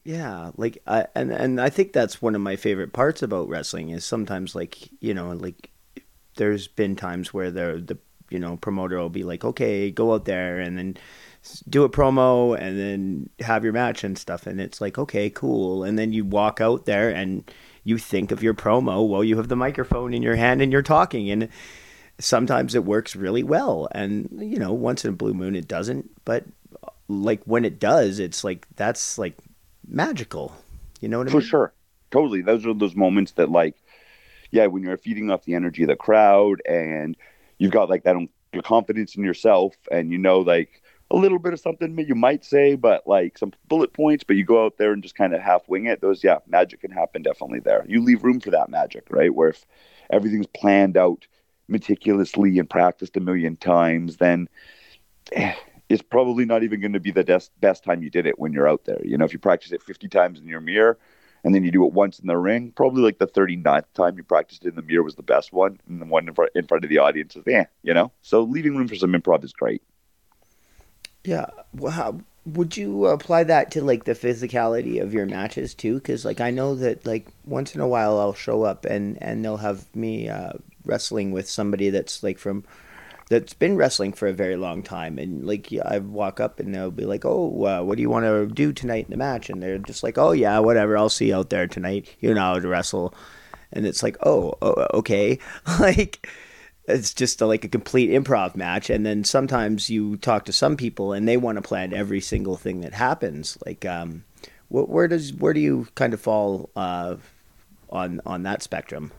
[0.03, 3.89] Yeah, like I and and I think that's one of my favorite parts about wrestling
[3.89, 5.69] is sometimes like you know like
[6.35, 7.97] there's been times where the the
[8.29, 10.97] you know promoter will be like okay go out there and then
[11.69, 15.83] do a promo and then have your match and stuff and it's like okay cool
[15.83, 17.49] and then you walk out there and
[17.87, 20.81] you think of your promo while you have the microphone in your hand and you're
[20.81, 21.29] talking.
[21.29, 21.47] And
[22.19, 23.87] sometimes it works really well.
[23.93, 26.11] And you know once in a blue moon it doesn't.
[26.25, 26.43] But
[27.07, 29.37] like when it does it's like that's like
[29.87, 30.53] magical.
[30.99, 31.43] You know what I for mean?
[31.43, 31.73] For sure.
[32.11, 32.41] Totally.
[32.41, 33.77] Those are those moments that like
[34.51, 37.15] yeah when you're feeding off the energy of the crowd and
[37.57, 41.39] you've got like that um, your confidence in yourself and you know like a little
[41.39, 44.77] bit of something you might say, but like some bullet points, but you go out
[44.77, 46.01] there and just kind of half wing it.
[46.01, 47.85] Those, yeah, magic can happen definitely there.
[47.87, 49.33] You leave room for that magic, right?
[49.33, 49.65] Where if
[50.09, 51.25] everything's planned out
[51.67, 54.49] meticulously and practiced a million times, then
[55.31, 55.53] eh,
[55.89, 58.51] it's probably not even going to be the best, best time you did it when
[58.51, 59.01] you're out there.
[59.03, 60.97] You know, if you practice it 50 times in your mirror
[61.45, 64.23] and then you do it once in the ring, probably like the 39th time you
[64.23, 65.79] practiced it in the mirror was the best one.
[65.87, 68.11] And the one in front, in front of the audience is, yeah, you know?
[68.23, 69.81] So leaving room for some improv is great.
[71.23, 71.47] Yeah.
[71.73, 75.95] Well, how, would you apply that to like the physicality of your matches too?
[75.95, 79.43] Because like I know that like once in a while I'll show up and and
[79.43, 80.53] they'll have me uh,
[80.85, 82.63] wrestling with somebody that's like from
[83.29, 86.91] that's been wrestling for a very long time and like I walk up and they'll
[86.91, 89.61] be like, "Oh, uh, what do you want to do tonight in the match?" And
[89.61, 90.97] they're just like, "Oh yeah, whatever.
[90.97, 92.07] I'll see you out there tonight.
[92.21, 93.13] You know how to wrestle."
[93.73, 95.39] And it's like, "Oh, oh okay."
[95.79, 96.25] like
[96.87, 100.77] it's just a, like a complete improv match and then sometimes you talk to some
[100.77, 104.23] people and they want to plan every single thing that happens like um,
[104.69, 107.15] wh- where does where do you kind of fall uh,
[107.89, 109.11] on on that spectrum?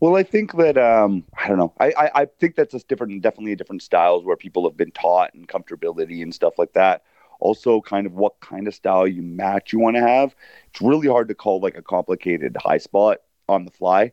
[0.00, 3.22] Well i think that um, i don't know I, I, I think that's just different
[3.22, 7.02] definitely different styles where people have been taught and comfortability and stuff like that.
[7.40, 10.34] Also kind of what kind of style you match you want to have.
[10.70, 13.18] It's really hard to call like a complicated high spot
[13.48, 14.12] on the fly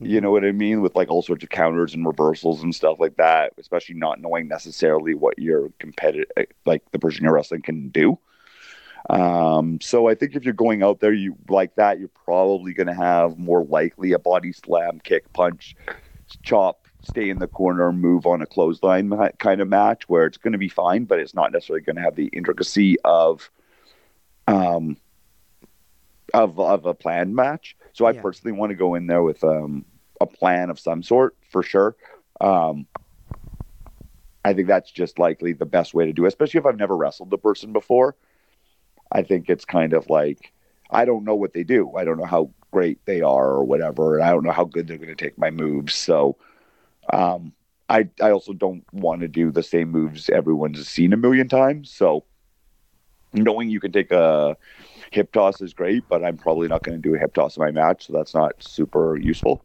[0.00, 0.80] you know what I mean?
[0.80, 4.48] With like all sorts of counters and reversals and stuff like that, especially not knowing
[4.48, 6.26] necessarily what your competitive,
[6.66, 8.18] like the person you're wrestling can do.
[9.10, 12.86] Um, so I think if you're going out there, you like that, you're probably going
[12.86, 15.76] to have more likely a body slam, kick, punch,
[16.42, 20.52] chop, stay in the corner, move on a clothesline kind of match where it's going
[20.52, 23.50] to be fine, but it's not necessarily going to have the intricacy of,
[24.48, 24.96] um,
[26.32, 27.76] of of a planned match.
[27.94, 28.20] So I yeah.
[28.20, 29.84] personally want to go in there with um,
[30.20, 31.96] a plan of some sort for sure.
[32.40, 32.86] Um,
[34.44, 36.96] I think that's just likely the best way to do it, especially if I've never
[36.96, 38.16] wrestled the person before.
[39.10, 40.52] I think it's kind of like
[40.90, 41.94] I don't know what they do.
[41.96, 44.86] I don't know how great they are or whatever, and I don't know how good
[44.86, 45.94] they're going to take my moves.
[45.94, 46.36] So,
[47.12, 47.52] um,
[47.88, 51.90] I I also don't want to do the same moves everyone's seen a million times.
[51.90, 52.24] So,
[53.34, 54.56] knowing you can take a
[55.10, 57.62] hip toss is great, but I'm probably not going to do a hip toss in
[57.62, 59.64] my match, so that's not super useful.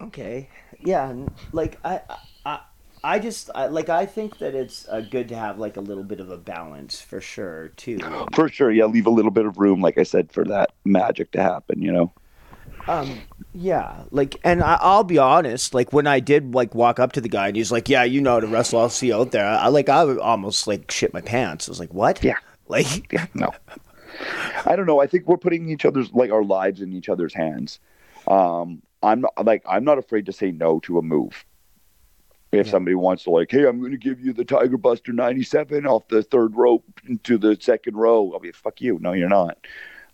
[0.00, 0.48] Okay,
[0.80, 1.14] yeah,
[1.52, 2.00] like I,
[2.46, 2.60] I,
[3.04, 6.04] I just I, like I think that it's uh, good to have like a little
[6.04, 7.98] bit of a balance for sure too.
[8.34, 11.32] For sure, yeah, leave a little bit of room, like I said, for that magic
[11.32, 11.82] to happen.
[11.82, 12.12] You know.
[12.88, 13.20] Um.
[13.52, 14.04] Yeah.
[14.10, 15.74] Like, and I, will be honest.
[15.74, 18.20] Like, when I did like walk up to the guy and he's like, "Yeah, you
[18.20, 18.80] know how to wrestle.
[18.80, 21.68] I'll see you out there." I like, I almost like shit my pants.
[21.68, 22.38] I was like, "What?" Yeah.
[22.70, 23.52] Like, no.
[24.66, 25.00] I don't know.
[25.00, 27.80] I think we're putting each other's like our lives in each other's hands.
[28.26, 31.44] Um, I'm not like I'm not afraid to say no to a move.
[32.52, 32.72] If yeah.
[32.72, 36.08] somebody wants to like, hey, I'm going to give you the Tiger Buster 97 off
[36.08, 36.84] the third rope
[37.22, 38.98] to the second row, I'll be fuck you.
[39.00, 39.56] No, you're not.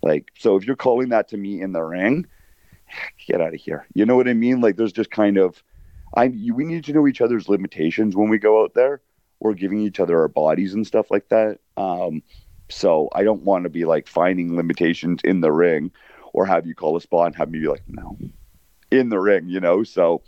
[0.02, 2.26] Like, so if you're calling that to me in the ring,
[3.26, 3.86] get out of here.
[3.94, 4.60] You know what I mean?
[4.60, 5.62] Like, there's just kind of,
[6.14, 9.00] I we need to know each other's limitations when we go out there.
[9.40, 11.58] We're giving each other our bodies and stuff like that.
[11.76, 12.22] Um,
[12.68, 15.90] so I don't want to be like finding limitations in the ring
[16.32, 18.18] or have you call a spot and have me be like, no,
[18.90, 19.84] in the ring, you know?
[19.84, 20.22] So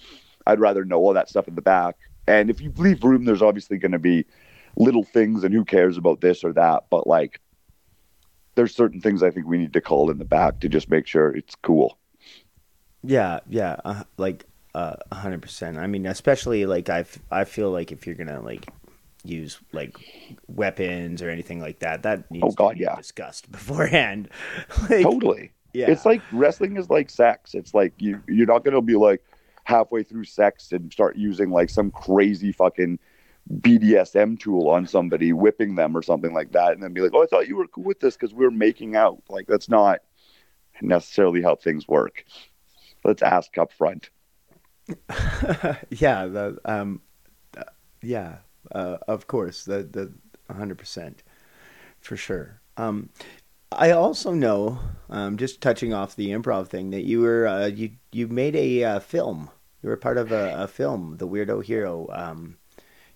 [0.46, 1.96] I'd rather know all that stuff in the back.
[2.26, 4.24] And if you leave room, there's obviously going to be
[4.76, 6.84] little things and who cares about this or that.
[6.90, 7.40] But like,
[8.54, 11.06] there's certain things I think we need to call in the back to just make
[11.06, 11.98] sure it's cool.
[13.02, 13.40] Yeah.
[13.48, 13.76] Yeah.
[13.84, 15.78] Uh, like, uh, hundred percent.
[15.78, 18.68] I mean, especially like I, I feel like if you're gonna like
[19.24, 19.96] use like
[20.46, 22.96] weapons or anything like that, that needs Oh, God, to be yeah.
[22.96, 24.28] discussed beforehand.
[24.90, 25.52] like, totally.
[25.72, 25.90] Yeah.
[25.90, 27.54] It's like wrestling is like sex.
[27.54, 29.22] It's like you you're not gonna be like
[29.64, 32.98] halfway through sex and start using like some crazy fucking
[33.60, 37.22] BDSM tool on somebody, whipping them or something like that, and then be like, "Oh,
[37.22, 40.00] I thought you were cool with this because we were making out." Like that's not
[40.80, 42.24] necessarily how things work.
[43.04, 44.10] Let's ask up front.
[45.90, 47.02] yeah, the um,
[48.02, 48.36] yeah,
[48.72, 50.12] uh, of course, the the
[50.52, 51.22] hundred percent,
[52.00, 52.60] for sure.
[52.76, 53.10] Um,
[53.70, 54.78] I also know,
[55.10, 58.84] um, just touching off the improv thing, that you were uh, you you made a
[58.84, 59.50] uh, film.
[59.82, 62.08] You were part of a, a film, The Weirdo Hero.
[62.10, 62.56] Um,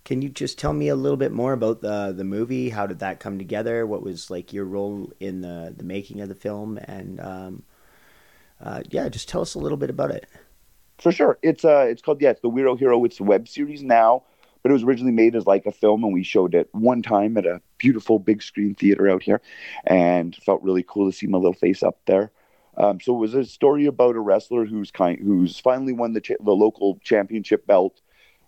[0.05, 2.70] can you just tell me a little bit more about the the movie?
[2.70, 3.86] How did that come together?
[3.86, 6.78] What was like your role in the the making of the film?
[6.78, 7.62] And um,
[8.61, 10.26] uh, yeah, just tell us a little bit about it.
[10.98, 11.38] For sure.
[11.42, 13.05] It's uh it's called yeah, it's the Weirdo Hero.
[13.05, 14.22] It's a web series now,
[14.62, 17.36] but it was originally made as like a film and we showed it one time
[17.36, 19.40] at a beautiful big screen theater out here
[19.86, 22.30] and felt really cool to see my little face up there.
[22.76, 26.20] Um, so it was a story about a wrestler who's kind who's finally won the
[26.20, 28.00] cha- the local championship belt.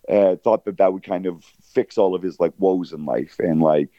[0.09, 1.43] Uh, thought that that would kind of
[1.73, 3.89] fix all of his like woes in life and like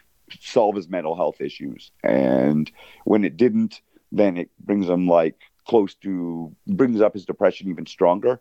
[0.41, 1.91] solve his mental health issues.
[2.05, 2.71] And
[3.05, 3.81] when it didn't,
[4.13, 5.35] then it brings him like
[5.67, 8.41] close to brings up his depression even stronger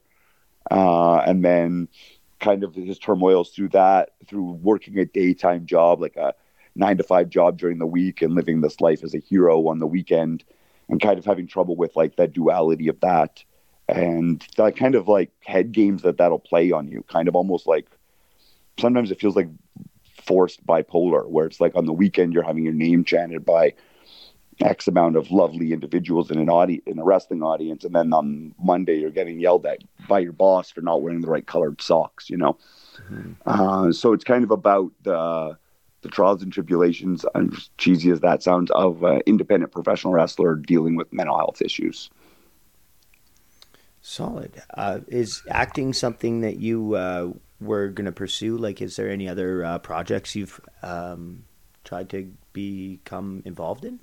[0.71, 1.87] uh, and then
[2.39, 6.33] kind of his turmoils through that through working a daytime job like a
[6.75, 9.79] nine to five job during the week and living this life as a hero on
[9.79, 10.43] the weekend
[10.89, 13.43] and kind of having trouble with like that duality of that.
[13.87, 17.67] And that kind of like head games that that'll play on you kind of almost
[17.67, 17.87] like
[18.79, 19.49] sometimes it feels like
[20.23, 23.73] forced bipolar where it's like on the weekend you're having your name chanted by
[24.61, 28.55] X amount of lovely individuals in an audience, in a wrestling audience, and then on
[28.61, 32.29] Monday you're getting yelled at by your boss for not wearing the right colored socks.
[32.29, 32.57] You know,
[33.45, 35.57] uh, so it's kind of about the
[36.01, 40.55] the trials and tribulations, and as cheesy as that sounds, of an independent professional wrestler
[40.55, 42.09] dealing with mental health issues.
[44.01, 44.61] Solid.
[44.75, 48.55] Uh, is acting something that you uh, were going to pursue?
[48.55, 51.43] Like, is there any other uh, projects you've um,
[51.83, 53.99] tried to become involved in?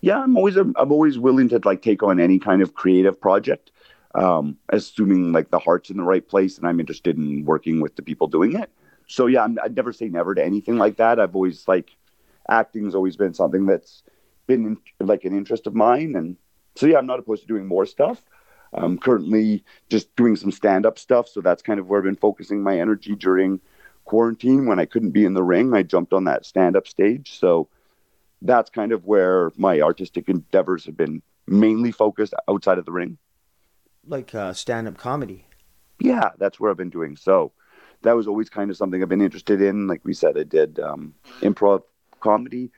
[0.00, 3.70] Yeah, I'm always I'm always willing to like take on any kind of creative project,
[4.14, 7.96] um, assuming like the heart's in the right place and I'm interested in working with
[7.96, 8.70] the people doing it.
[9.08, 11.20] So yeah, I'm, I'd never say never to anything like that.
[11.20, 11.96] I've always like
[12.48, 14.02] acting's always been something that's
[14.46, 16.36] been like an interest of mine, and
[16.76, 18.22] so yeah, I'm not opposed to doing more stuff.
[18.72, 22.16] I'm currently just doing some stand up stuff, so that's kind of where I've been
[22.16, 23.60] focusing my energy during
[24.04, 25.74] quarantine when I couldn't be in the ring.
[25.74, 27.68] I jumped on that stand up stage, so
[28.42, 33.18] that's kind of where my artistic endeavors have been mainly focused outside of the ring.
[34.06, 35.46] Like uh, stand up comedy.
[35.98, 37.16] Yeah, that's where I've been doing.
[37.16, 37.52] So
[38.02, 39.86] that was always kind of something I've been interested in.
[39.86, 41.82] Like we said, I did um, improv
[42.20, 42.70] comedy.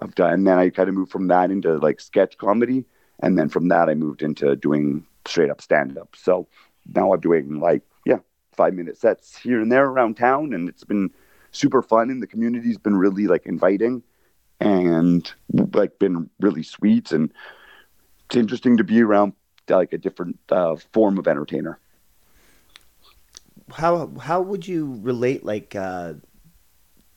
[0.00, 2.84] I've done, and then I kind of moved from that into like sketch comedy,
[3.20, 6.14] and then from that I moved into doing straight up stand up.
[6.16, 6.46] So
[6.94, 8.18] now I'm doing like yeah,
[8.52, 11.10] five minute sets here and there around town, and it's been
[11.50, 12.10] super fun.
[12.10, 14.02] And the community's been really like inviting
[14.60, 15.32] and
[15.72, 17.32] like been really sweet and
[18.26, 19.32] it's interesting to be around
[19.68, 21.78] like a different uh, form of entertainer
[23.72, 26.14] How how would you relate like uh,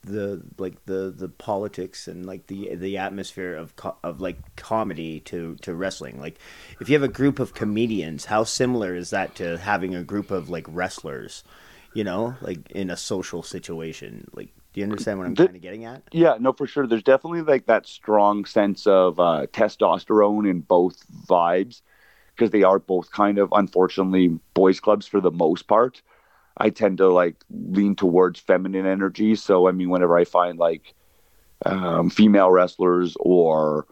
[0.02, 5.20] the like the the politics and like the the atmosphere of co- of like comedy
[5.20, 6.20] to to wrestling?
[6.20, 6.38] Like,
[6.80, 10.30] if you have a group of comedians, how similar is that to having a group
[10.30, 11.44] of like wrestlers?
[11.94, 14.28] You know, like in a social situation.
[14.32, 16.02] Like, do you understand what I'm The- kind of getting at?
[16.12, 16.86] yeah no for sure.
[16.86, 21.82] There's definitely like that strong sense of uh, testosterone in both vibes
[22.34, 26.02] because they are both kind of unfortunately boys clubs for the most part.
[26.56, 29.34] I tend to like lean towards feminine energy.
[29.34, 30.94] So i mean whenever i find like
[31.66, 33.86] um, female wrestlers or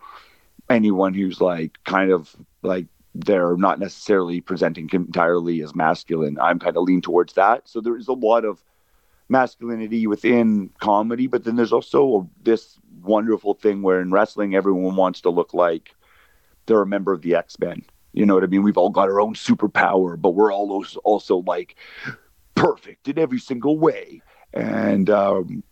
[0.70, 6.76] anyone who's like kind of like they're not necessarily presenting entirely as masculine i'm kind
[6.76, 7.68] of lean towards that.
[7.68, 8.62] So there is a lot of
[9.28, 15.20] masculinity within comedy, but then there's also this wonderful thing where in wrestling, everyone wants
[15.22, 15.94] to look like
[16.66, 17.82] they're a member of the X Men.
[18.12, 18.62] You know what I mean?
[18.62, 21.76] We've all got our own superpower, but we're all also, also like
[22.54, 24.22] perfect in every single way.
[24.54, 25.62] And um,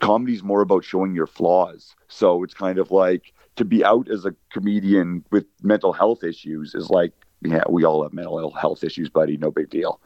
[0.00, 1.94] comedy's more about showing your flaws.
[2.08, 6.74] So it's kind of like to be out as a comedian with mental health issues
[6.74, 7.12] is like,
[7.42, 9.36] yeah, we all have mental health issues, buddy.
[9.36, 10.00] No big deal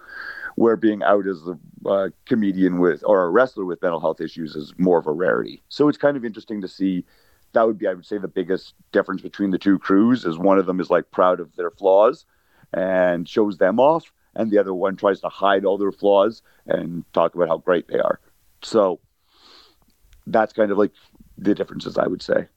[0.56, 4.54] where being out as a uh, comedian with or a wrestler with mental health issues
[4.54, 5.62] is more of a rarity.
[5.68, 7.04] So it's kind of interesting to see.
[7.52, 10.58] That would be, I would say, the biggest difference between the two crews is one
[10.58, 12.26] of them is like proud of their flaws
[12.72, 17.04] and shows them off, and the other one tries to hide all their flaws and
[17.12, 18.18] talk about how great they are.
[18.62, 18.98] So
[20.26, 20.90] that's kind of like
[21.38, 22.48] the differences, I would say.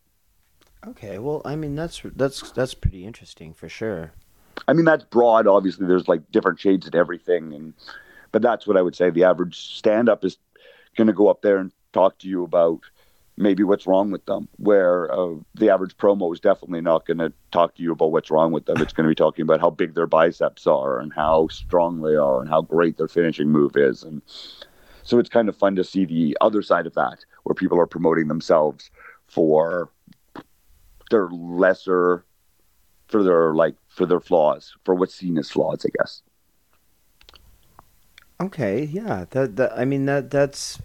[0.88, 4.14] Okay, well, I mean that's that's that's pretty interesting for sure.
[4.68, 5.48] I mean that's broad.
[5.48, 7.74] Obviously, there's like different shades and everything, and
[8.32, 9.10] but that's what I would say.
[9.10, 10.38] The average stand up is
[10.96, 12.82] going to go up there and talk to you about
[13.38, 14.48] maybe what's wrong with them.
[14.58, 18.32] Where uh, the average promo is definitely not going to talk to you about what's
[18.32, 18.82] wrong with them.
[18.82, 22.16] It's going to be talking about how big their biceps are and how strong they
[22.16, 24.04] are and how great their finishing move is.
[24.04, 24.22] And
[25.04, 27.88] so it's kind of fun to see the other side of that, where people are
[27.88, 28.92] promoting themselves
[29.28, 29.90] for
[31.10, 32.26] their lesser,
[33.08, 36.22] for their like for their flaws, for what's seen as flaws, I guess.
[38.40, 40.80] Okay, yeah, that, that I mean that that's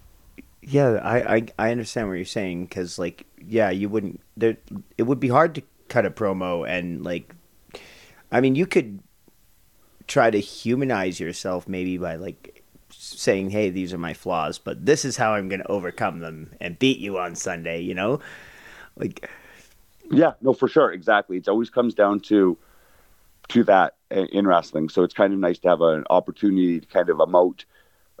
[0.61, 4.57] yeah, I I, I understand what you're saying because like yeah, you wouldn't there
[4.97, 7.35] it would be hard to cut a promo and like
[8.31, 8.99] I mean you could
[10.07, 15.05] try to humanize yourself maybe by like saying hey these are my flaws but this
[15.05, 18.19] is how I'm going to overcome them and beat you on Sunday, you know?
[18.95, 19.29] Like
[20.13, 21.37] yeah, no, for sure, exactly.
[21.37, 22.57] It always comes down to
[23.49, 24.89] to that in wrestling.
[24.89, 27.65] So it's kind of nice to have an opportunity to kind of emote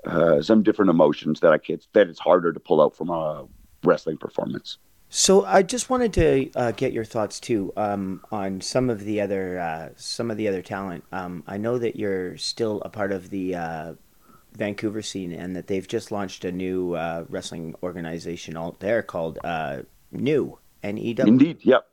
[0.05, 3.45] uh, some different emotions that I can that it's harder to pull out from a
[3.83, 4.77] wrestling performance.
[5.09, 9.21] So I just wanted to uh, get your thoughts too um, on some of the
[9.21, 11.03] other uh, some of the other talent.
[11.11, 13.93] Um, I know that you're still a part of the uh,
[14.53, 19.39] Vancouver scene, and that they've just launched a new uh, wrestling organization out there called
[19.43, 21.31] uh, New N E W.
[21.31, 21.87] Indeed, yep.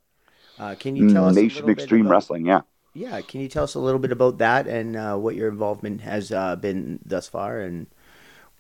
[0.79, 2.47] can you tell us Nation Extreme about, Wrestling?
[2.47, 2.63] Yeah.
[2.93, 6.31] Yeah, can you tell us a little bit about that and what your involvement has
[6.61, 7.87] been thus far, and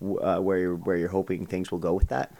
[0.00, 2.32] uh, where you're where you're hoping things will go with that?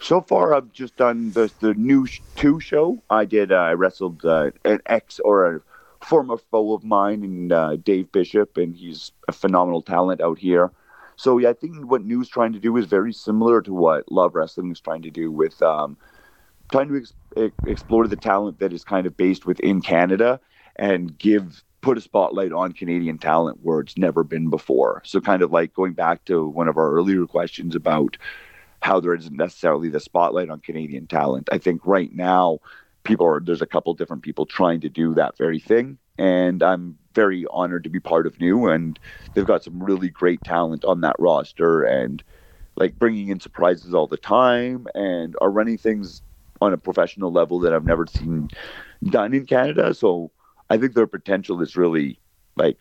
[0.00, 3.02] So far, I've just done the the new two show.
[3.10, 3.52] I did.
[3.52, 5.60] Uh, I wrestled uh, an ex or a
[6.02, 10.70] former foe of mine, and uh, Dave Bishop, and he's a phenomenal talent out here.
[11.16, 14.34] So yeah, I think what New's trying to do is very similar to what Love
[14.34, 15.98] Wrestling is trying to do with um,
[16.70, 20.40] trying to ex- explore the talent that is kind of based within Canada
[20.76, 25.02] and give put a spotlight on Canadian talent where it's never been before.
[25.04, 28.16] So, kind of like going back to one of our earlier questions about
[28.82, 31.48] how there isn't necessarily the spotlight on Canadian talent.
[31.52, 32.58] I think right now,
[33.04, 36.98] people are there's a couple different people trying to do that very thing, and I'm
[37.14, 38.68] very honored to be part of New.
[38.68, 38.98] And
[39.34, 42.22] they've got some really great talent on that roster, and
[42.76, 46.22] like bringing in surprises all the time, and are running things
[46.60, 48.50] on a professional level that I've never seen
[49.04, 49.94] done in Canada.
[49.94, 50.30] So
[50.68, 52.18] I think their potential is really
[52.56, 52.78] like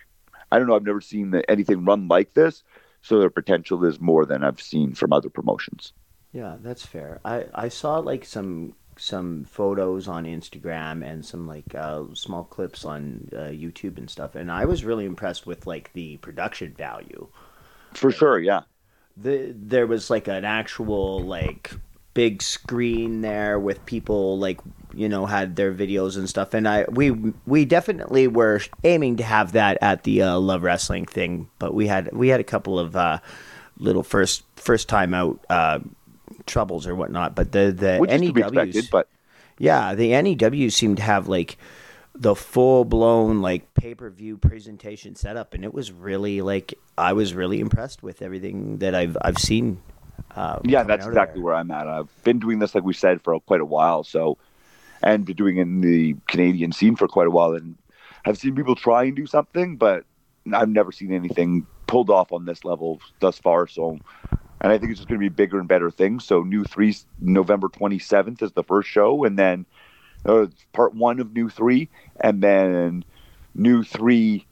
[0.51, 0.75] I don't know.
[0.75, 2.63] I've never seen the, anything run like this,
[3.01, 5.93] so their potential is more than I've seen from other promotions.
[6.32, 7.19] Yeah, that's fair.
[7.23, 12.84] I I saw like some some photos on Instagram and some like uh, small clips
[12.84, 17.27] on uh, YouTube and stuff, and I was really impressed with like the production value.
[17.93, 18.61] For sure, yeah.
[19.17, 21.71] The there was like an actual like
[22.20, 24.59] big screen there with people like
[24.93, 26.53] you know had their videos and stuff.
[26.53, 27.11] And i we
[27.45, 31.88] we definitely were aiming to have that at the uh, love wrestling thing but we
[31.88, 33.20] had we had a couple of uh,
[33.78, 35.80] little first first time out uh,
[36.45, 39.07] troubles or whatnot but the the Which NEWs but
[39.57, 41.57] yeah the NEWs seemed to have like
[42.15, 47.13] the full blown like pay per view presentation setup and it was really like I
[47.13, 49.82] was really impressed with everything that I've I've seen
[50.36, 51.88] uh, yeah, that's exactly where I'm at.
[51.88, 54.03] I've been doing this, like we said, for quite a while.
[54.03, 54.38] So,
[55.01, 57.78] and been doing it in the Canadian scene for quite a while, and
[58.26, 60.03] I've seen people try and do something, but
[60.53, 63.67] I've never seen anything pulled off on this level thus far.
[63.67, 63.97] So,
[64.61, 66.26] and I think it's just going to be bigger and better things.
[66.26, 69.65] So, New Three, November 27th is the first show, and then
[70.26, 71.89] uh, part one of New Three,
[72.22, 73.03] and then
[73.55, 74.47] New Three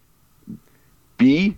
[1.17, 1.57] B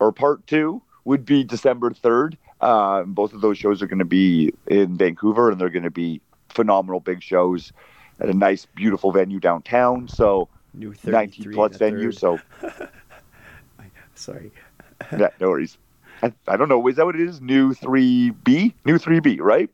[0.00, 4.04] or part two would be December 3rd uh, both of those shows are going to
[4.04, 7.72] be in Vancouver, and they're going to be phenomenal big shows
[8.20, 10.08] at a nice, beautiful venue downtown.
[10.08, 12.12] So, new 19 plus venue.
[12.12, 12.38] So,
[14.14, 14.52] sorry.
[15.18, 15.78] yeah, no worries.
[16.22, 16.86] I, I, don't know.
[16.86, 17.40] Is that what it is?
[17.40, 18.74] New 3B?
[18.84, 19.70] New 3B, right?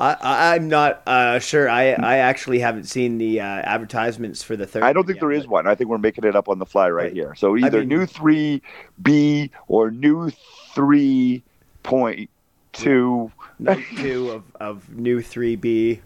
[0.00, 1.68] I, I'm not uh, sure.
[1.68, 4.82] I, I actually haven't seen the uh, advertisements for the third.
[4.82, 5.66] I don't think yet, there is one.
[5.66, 7.12] I think we're making it up on the fly right, right.
[7.12, 7.34] here.
[7.36, 10.30] So either I mean, new 3B or new
[10.74, 11.42] 3
[11.84, 12.28] point
[12.72, 13.30] two.
[13.60, 16.00] Night two of, of new three B.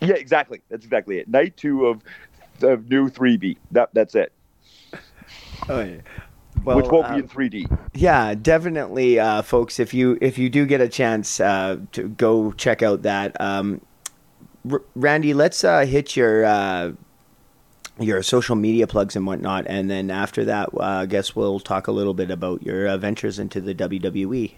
[0.00, 0.60] Yeah, exactly.
[0.68, 1.28] That's exactly it.
[1.28, 2.02] Night two of
[2.60, 3.56] of new three B.
[3.70, 4.32] That that's it.
[5.68, 6.00] Oh yeah.
[6.64, 7.78] Well, which won't um, be in 3D.
[7.94, 9.80] Yeah, definitely, uh, folks.
[9.80, 13.80] If you if you do get a chance uh, to go check out that, um,
[14.70, 16.92] R- Randy, let's uh, hit your uh,
[17.98, 21.88] your social media plugs and whatnot, and then after that, uh, I guess we'll talk
[21.88, 24.54] a little bit about your uh, ventures into the WWE.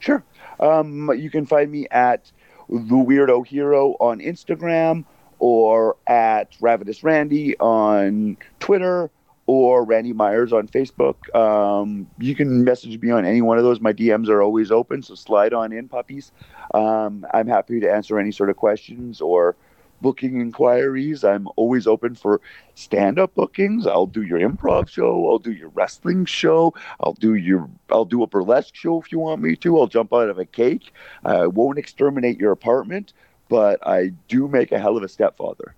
[0.00, 0.22] Sure.
[0.60, 2.30] Um, you can find me at
[2.68, 5.04] the Weirdo Hero on Instagram
[5.38, 9.10] or at Ravenous Randy on Twitter
[9.46, 11.34] or Randy Myers on Facebook.
[11.34, 13.80] Um, you can message me on any one of those.
[13.80, 16.32] My DMs are always open, so slide on in, puppies.
[16.74, 19.56] Um, I'm happy to answer any sort of questions or
[20.00, 21.24] booking inquiries.
[21.24, 22.40] I'm always open for
[22.74, 23.86] stand up bookings.
[23.86, 25.28] I'll do your improv show.
[25.28, 26.74] I'll do your wrestling show.
[27.00, 29.78] I'll do your I'll do a burlesque show if you want me to.
[29.78, 30.92] I'll jump out of a cake.
[31.24, 33.12] I won't exterminate your apartment,
[33.48, 35.74] but I do make a hell of a stepfather.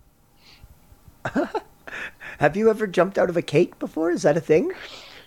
[2.39, 4.11] Have you ever jumped out of a cake before?
[4.11, 4.73] Is that a thing?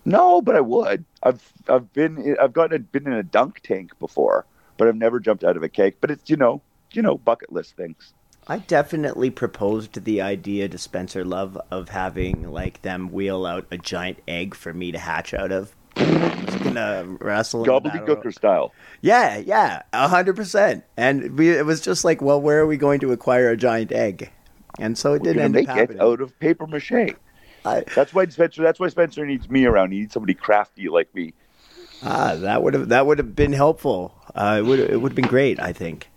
[0.05, 1.05] No, but I would.
[1.21, 4.45] I've I've been I've gotten been in a dunk tank before,
[4.77, 5.97] but I've never jumped out of a cake.
[6.01, 8.13] But it's you know you know bucket list things.
[8.47, 13.77] I definitely proposed the idea to Spencer Love of having like them wheel out a
[13.77, 15.75] giant egg for me to hatch out of.
[15.95, 18.73] Just gonna wrestle gobbledygooker style.
[19.01, 20.83] Yeah, yeah, a hundred percent.
[20.97, 23.91] And we, it was just like, well, where are we going to acquire a giant
[23.91, 24.31] egg?
[24.79, 25.97] And so it We're didn't end make up happening.
[25.99, 27.15] it out of paper mache.
[27.65, 28.61] I, That's why Spencer.
[28.63, 29.91] That's why Spencer needs me around.
[29.91, 31.33] He needs somebody crafty like me.
[32.01, 34.15] ah, that would have that would have been helpful.
[34.35, 35.59] Uh, it would it would have been great.
[35.59, 36.09] I think.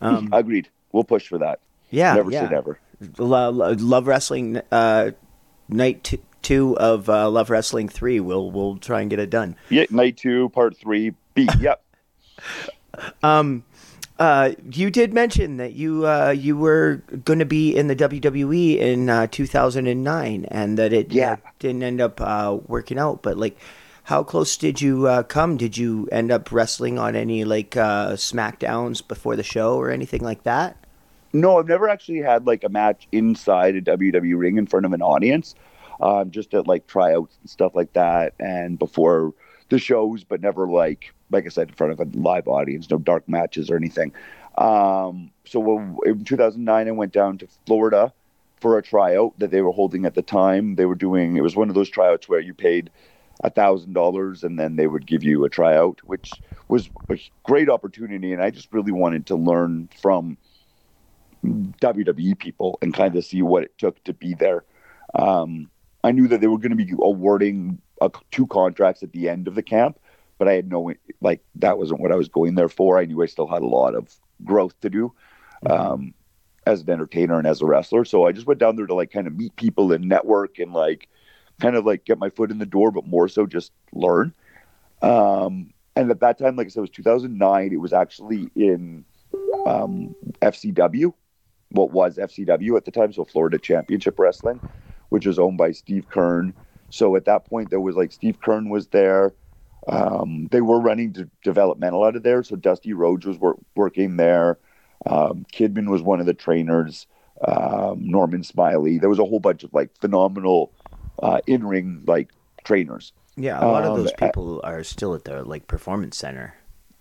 [0.00, 0.70] Um, Agreed.
[0.92, 1.60] We'll push for that.
[1.90, 2.48] Yeah, Never yeah.
[2.48, 2.78] say never.
[3.18, 5.10] Lo- lo- Love Wrestling uh,
[5.68, 8.20] night t- two of uh, Love Wrestling three.
[8.20, 9.56] We'll we'll try and get it done.
[9.70, 11.48] Yeah, night two, part three, B.
[11.60, 11.82] Yep.
[13.22, 13.64] Um,
[14.18, 18.78] uh, you did mention that you uh, you were going to be in the WWE
[18.78, 21.36] in uh, 2009, and that it uh, Yeah.
[21.58, 23.22] didn't end up uh, working out.
[23.22, 23.58] But like,
[24.04, 25.58] how close did you uh, come?
[25.58, 30.22] Did you end up wrestling on any like uh, Smackdowns before the show or anything
[30.22, 30.78] like that?
[31.32, 34.92] No, I've never actually had like a match inside a WWE ring in front of
[34.92, 35.54] an audience.
[36.00, 39.32] Um, just at like tryouts and stuff like that, and before
[39.70, 42.90] the shows, but never like like I said in front of a live audience.
[42.90, 44.12] No dark matches or anything.
[44.58, 48.12] Um, so in 2009, I went down to Florida
[48.60, 50.76] for a tryout that they were holding at the time.
[50.76, 52.90] They were doing it was one of those tryouts where you paid
[53.44, 56.32] a thousand dollars and then they would give you a tryout, which
[56.68, 58.32] was a great opportunity.
[58.32, 60.38] And I just really wanted to learn from
[61.46, 64.64] WWE people and kind of see what it took to be there.
[65.14, 65.70] Um,
[66.04, 69.48] I knew that they were going to be awarding uh, two contracts at the end
[69.48, 69.98] of the camp,
[70.38, 72.98] but I had no like that wasn't what I was going there for.
[72.98, 75.12] I knew I still had a lot of growth to do
[75.68, 76.14] um,
[76.66, 78.04] as an entertainer and as a wrestler.
[78.04, 80.72] So I just went down there to like kind of meet people and network and
[80.72, 81.08] like
[81.60, 84.34] kind of like get my foot in the door, but more so just learn.
[85.02, 87.72] Um, and at that time, like I said, it was 2009.
[87.72, 89.04] It was actually in
[89.66, 91.12] um, FCW,
[91.70, 94.60] what was FCW at the time, so Florida Championship Wrestling,
[95.08, 96.52] which was owned by Steve Keirn.
[96.90, 99.32] So at that point, there was like Steve Keirn was there.
[99.88, 104.16] Um, they were running de- developmental out of there, so Dusty Rhodes was wor- working
[104.16, 104.58] there.
[105.04, 107.06] Um, Kidman was one of the trainers.
[107.46, 108.98] Um, Norman Smiley.
[108.98, 110.72] There was a whole bunch of like phenomenal
[111.22, 112.30] uh, in-ring like
[112.64, 113.12] trainers.
[113.36, 116.54] Yeah, a lot of Um, those people are still at the like performance center.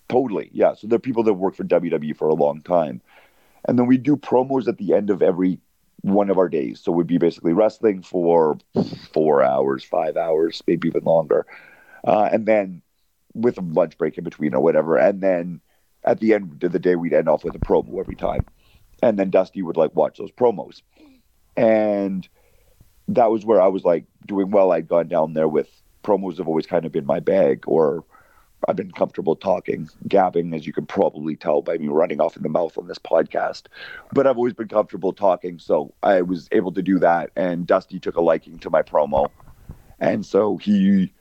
[0.09, 0.49] Totally.
[0.51, 0.76] Yeah.
[0.76, 3.01] So they're people that worked for WWE for a long time.
[3.68, 5.59] And then we do promos at the end of every
[6.01, 6.82] one of our days.
[6.82, 8.57] So we'd be basically wrestling for
[9.11, 11.45] four hours, five hours, maybe even longer.
[12.05, 12.82] Uh, and then
[13.34, 14.97] with a lunch break in between or whatever.
[14.97, 15.61] And then
[16.03, 18.45] at the end of the day, we'd end off with a promo every time.
[19.01, 20.82] And then Dusty would like watch those promos.
[21.57, 22.28] And
[23.07, 24.72] that was where I was like doing well.
[24.72, 25.70] I'd gone down there with
[26.03, 28.05] promos have always kind of been my bag or
[28.68, 32.43] I've been comfortable talking, gabbing, as you can probably tell by me running off in
[32.43, 33.63] the mouth on this podcast.
[34.13, 37.32] But I've always been comfortable talking, so I was able to do that.
[37.36, 39.30] And Dusty took a liking to my promo,
[39.99, 41.13] and so he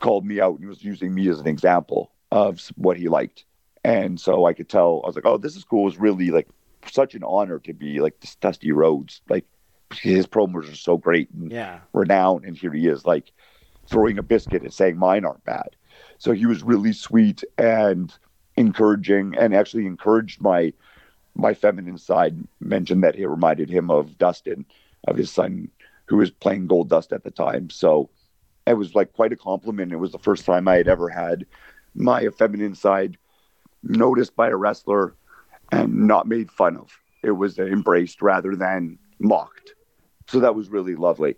[0.00, 3.44] called me out and he was using me as an example of what he liked.
[3.84, 6.30] And so I could tell I was like, "Oh, this is cool." It was really
[6.30, 6.48] like
[6.90, 9.22] such an honor to be like this Dusty Rhodes.
[9.28, 9.44] Like
[9.92, 11.80] his promos are so great and Yeah.
[11.92, 13.32] renowned, and here he is like
[13.88, 15.76] throwing a biscuit and saying mine aren't bad.
[16.24, 18.10] So he was really sweet and
[18.56, 20.72] encouraging, and actually encouraged my
[21.34, 22.34] my feminine side.
[22.60, 24.64] Mentioned that it reminded him of Dustin,
[25.06, 25.68] of his son,
[26.06, 27.68] who was playing Goldust at the time.
[27.68, 28.08] So
[28.66, 29.92] it was like quite a compliment.
[29.92, 31.44] It was the first time I had ever had
[31.94, 33.18] my feminine side
[33.82, 35.14] noticed by a wrestler
[35.72, 36.98] and not made fun of.
[37.22, 39.74] It was embraced rather than mocked.
[40.28, 41.36] So that was really lovely.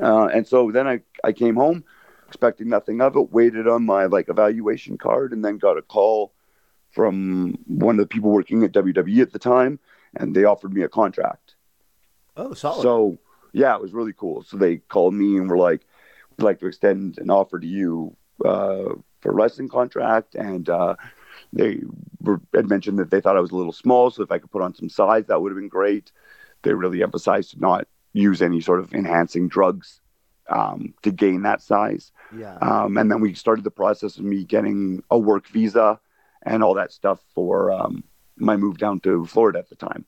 [0.00, 1.84] Uh, and so then I, I came home
[2.26, 6.32] expecting nothing of it, waited on my like evaluation card, and then got a call
[6.90, 9.78] from one of the people working at WWE at the time,
[10.16, 11.54] and they offered me a contract.
[12.36, 12.82] Oh, solid.
[12.82, 13.18] So
[13.52, 14.42] yeah, it was really cool.
[14.42, 15.82] So they called me and were like,
[16.36, 20.96] "We'd like to extend an offer to you uh, for a wrestling contract." And uh,
[21.52, 21.80] they
[22.20, 24.50] were, had mentioned that they thought I was a little small, so if I could
[24.50, 26.12] put on some size, that would have been great.
[26.62, 30.00] They really emphasized to not use any sort of enhancing drugs
[30.48, 32.12] um, to gain that size.
[32.36, 32.56] Yeah.
[32.56, 36.00] Um, and then we started the process of me getting a work visa
[36.42, 38.04] and all that stuff for um,
[38.36, 40.04] my move down to Florida at the time.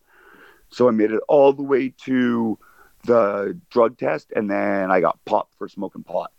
[0.70, 2.58] So I made it all the way to
[3.04, 6.32] the drug test, and then I got popped for smoking pot.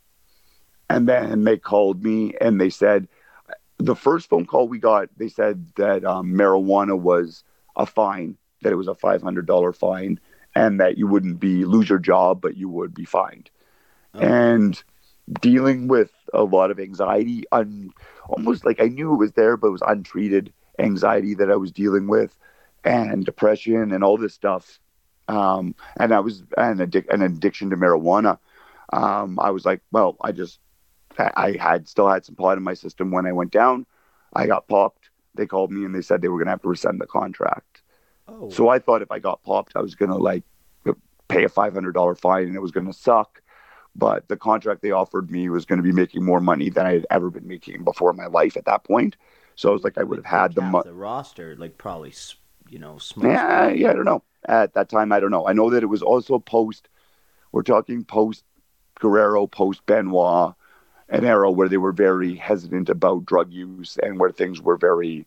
[0.89, 3.08] And then they called me and they said,
[3.78, 7.43] the first phone call we got, they said that um, marijuana was
[7.76, 10.20] a fine, that it was a $500 fine,
[10.56, 13.50] and that you wouldn't be lose your job, but you would be fined.
[14.14, 14.20] Oh.
[14.20, 14.82] And
[15.41, 17.91] dealing with a lot of anxiety, un,
[18.28, 21.72] almost like I knew it was there, but it was untreated anxiety that I was
[21.72, 22.36] dealing with,
[22.84, 24.80] and depression and all this stuff.
[25.28, 28.39] Um, and I was an, addic- an addiction to marijuana.
[28.91, 30.60] Um, I was like, well, I just
[31.18, 33.86] I had still had some pot in my system when I went down.
[34.34, 35.10] I got popped.
[35.36, 37.82] They called me and they said they were going to have to rescind the contract.
[38.28, 38.49] Oh.
[38.49, 40.43] So I thought if I got popped, I was going to like
[41.28, 43.39] pay a $500 fine and it was going to suck.
[44.00, 46.93] But the contract they offered me was going to be making more money than I
[46.93, 49.18] had ever been making before in my life at that point.
[49.56, 50.86] So I was like, I would have had the money.
[50.86, 52.14] The roster, like probably,
[52.70, 54.24] you know, yeah, yeah, I don't know.
[54.45, 55.45] At that time, I don't know.
[55.45, 56.88] I know that it was also post.
[57.52, 58.45] We're talking post
[59.00, 60.54] Guerrero, post Benoit,
[61.10, 65.26] an era where they were very hesitant about drug use and where things were very,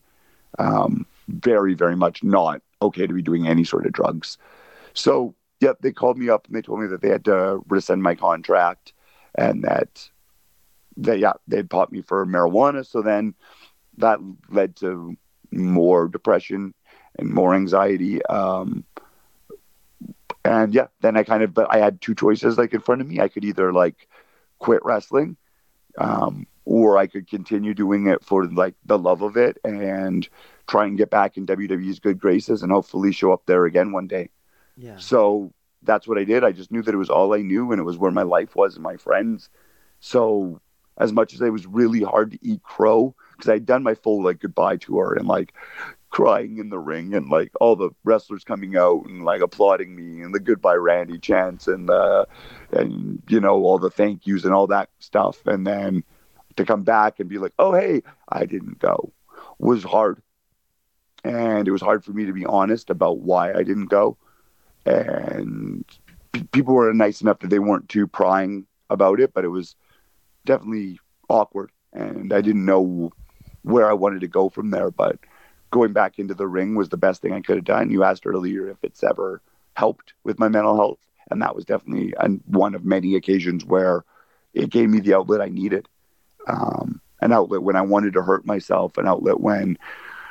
[0.57, 4.37] um, very, very much not okay to be doing any sort of drugs.
[4.93, 8.03] So, yep, they called me up and they told me that they had to rescind
[8.03, 8.93] my contract
[9.35, 10.09] and that,
[10.97, 12.85] that yeah, they'd popped me for marijuana.
[12.85, 13.33] So then
[13.97, 15.15] that led to
[15.51, 16.73] more depression
[17.17, 18.23] and more anxiety.
[18.25, 18.83] Um,
[20.43, 23.07] and yeah, then I kind of, but I had two choices like in front of
[23.07, 23.21] me.
[23.21, 24.07] I could either like
[24.59, 25.37] quit wrestling
[25.97, 30.27] um, or I could continue doing it for like the love of it and
[30.67, 34.07] try and get back in WWE's good graces and hopefully show up there again one
[34.07, 34.29] day.
[34.75, 34.97] Yeah.
[34.97, 35.53] So
[35.83, 36.43] that's what I did.
[36.43, 38.55] I just knew that it was all I knew and it was where my life
[38.55, 39.49] was and my friends.
[39.99, 40.61] So
[40.97, 44.23] as much as it was really hard to eat crow because I'd done my full
[44.23, 45.53] like goodbye tour and like
[46.09, 50.21] crying in the ring and like all the wrestlers coming out and like applauding me
[50.21, 52.27] and the goodbye Randy chants and the
[52.71, 56.03] and you know all the thank yous and all that stuff and then
[56.55, 59.11] to come back and be like oh hey I didn't go
[59.57, 60.21] was hard
[61.23, 64.17] and it was hard for me to be honest about why I didn't go
[64.85, 65.85] and
[66.31, 69.75] p- people were nice enough that they weren't too prying about it but it was
[70.45, 73.11] definitely awkward and I didn't know
[73.63, 75.19] where I wanted to go from there but
[75.73, 77.89] going back into the ring was the best thing I could have done.
[77.89, 79.41] You asked earlier if it's ever
[79.75, 80.99] helped with my mental health,
[81.31, 82.13] and that was definitely
[82.45, 84.05] one of many occasions where
[84.53, 85.89] it gave me the outlet I needed.
[86.47, 89.77] Um, an outlet when I wanted to hurt myself, an outlet when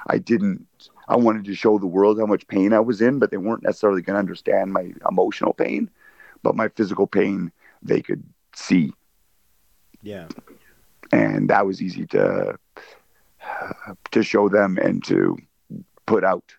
[0.06, 0.66] I didn't.
[1.08, 3.62] I wanted to show the world how much pain I was in, but they weren't
[3.62, 5.90] necessarily going to understand my emotional pain,
[6.42, 8.22] but my physical pain they could
[8.54, 8.92] see.
[10.02, 10.28] Yeah,
[11.12, 12.58] and that was easy to
[14.10, 15.38] to show them and to
[16.06, 16.54] put out.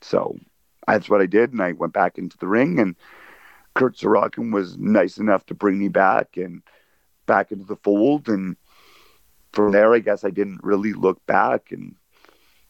[0.00, 0.38] So
[0.86, 2.96] that's what I did, and I went back into the ring, and
[3.74, 6.62] Kurt Sorokin was nice enough to bring me back and
[7.26, 8.56] back into the fold, and
[9.52, 11.94] from there, I guess I didn't really look back, and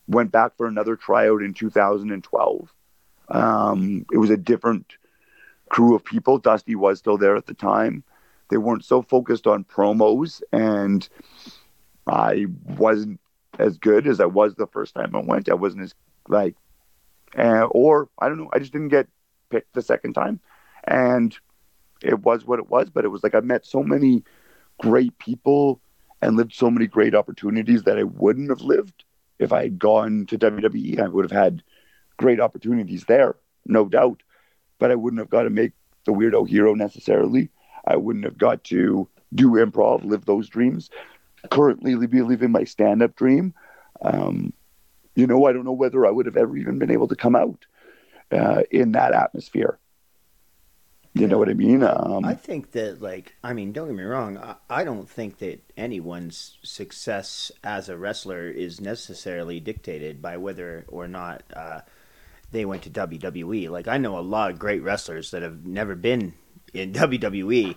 [0.09, 2.75] went back for another tryout in 2012.
[3.29, 4.97] Um, it was a different
[5.69, 6.39] crew of people.
[6.39, 8.03] Dusty was still there at the time.
[8.49, 11.07] They weren't so focused on promos and
[12.07, 12.47] I
[12.79, 13.21] wasn't
[13.59, 15.49] as good as I was the first time I went.
[15.49, 15.95] I wasn't as
[16.29, 16.55] like,
[17.37, 18.51] uh, or I don't know.
[18.53, 19.09] I just didn't get
[19.51, 20.41] picked the second time,
[20.85, 21.37] and
[22.03, 22.89] it was what it was.
[22.89, 24.25] But it was like I met so many
[24.81, 25.81] great people
[26.23, 29.05] and lived so many great opportunities that I wouldn't have lived
[29.39, 31.01] if I had gone to WWE.
[31.01, 31.63] I would have had
[32.17, 33.37] great opportunities there,
[33.67, 34.23] no doubt.
[34.79, 35.73] But I wouldn't have got to make
[36.05, 37.51] the weirdo hero necessarily.
[37.87, 40.91] I wouldn't have got to do improv, live those dreams
[41.51, 43.55] currently be living my stand up dream.
[44.03, 44.53] Um,
[45.15, 47.37] you know, I don't know whether I would have ever even been able to come
[47.37, 47.67] out
[48.31, 49.79] uh, in that atmosphere.
[51.19, 51.83] You know what I mean?
[51.83, 54.39] Um, I think that, like, I mean, don't get me wrong.
[54.39, 60.85] I, I don't think that anyone's success as a wrestler is necessarily dictated by whether
[60.89, 61.81] or not uh,
[62.53, 63.69] they went to WWE.
[63.69, 66.35] Like, I know a lot of great wrestlers that have never been
[66.73, 67.77] in WWE.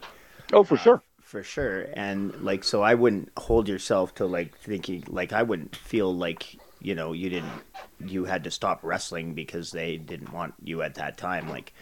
[0.54, 4.58] Oh, for uh, sure for sure and like so i wouldn't hold yourself to like
[4.58, 7.62] thinking like i wouldn't feel like you know you didn't
[8.06, 11.74] you had to stop wrestling because they didn't want you at that time like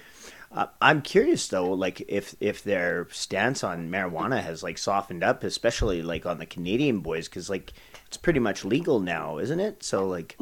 [0.52, 5.44] Uh, I'm curious though, like if if their stance on marijuana has like softened up,
[5.44, 7.74] especially like on the Canadian boys, because like
[8.08, 9.84] it's pretty much legal now, isn't it?
[9.84, 10.38] So like,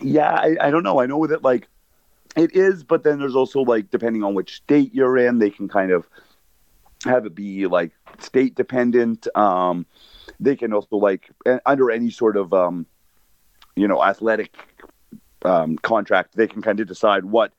[0.00, 0.98] yeah, I, I don't know.
[0.98, 1.68] I know that like
[2.36, 5.68] it is, but then there's also like depending on which state you're in, they can
[5.68, 6.08] kind of
[7.04, 9.26] have it be like state dependent.
[9.36, 9.84] Um,
[10.40, 11.30] they can also like
[11.66, 12.86] under any sort of um,
[13.76, 14.56] you know athletic
[15.44, 17.52] um, contract, they can kind of decide what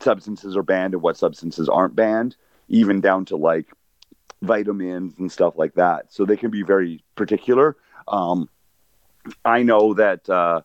[0.00, 2.36] substances are banned and what substances aren't banned,
[2.68, 3.66] even down to like
[4.42, 6.12] vitamins and stuff like that.
[6.12, 7.76] So they can be very particular.
[8.08, 8.48] Um,
[9.44, 10.62] I know that uh,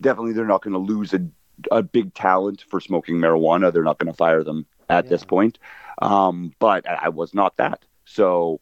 [0.00, 1.26] definitely they're not going to lose a,
[1.70, 3.72] a big talent for smoking marijuana.
[3.72, 5.08] They're not going to fire them at yeah.
[5.08, 5.58] this point.
[6.00, 7.84] Um, but I was not that.
[8.04, 8.60] So,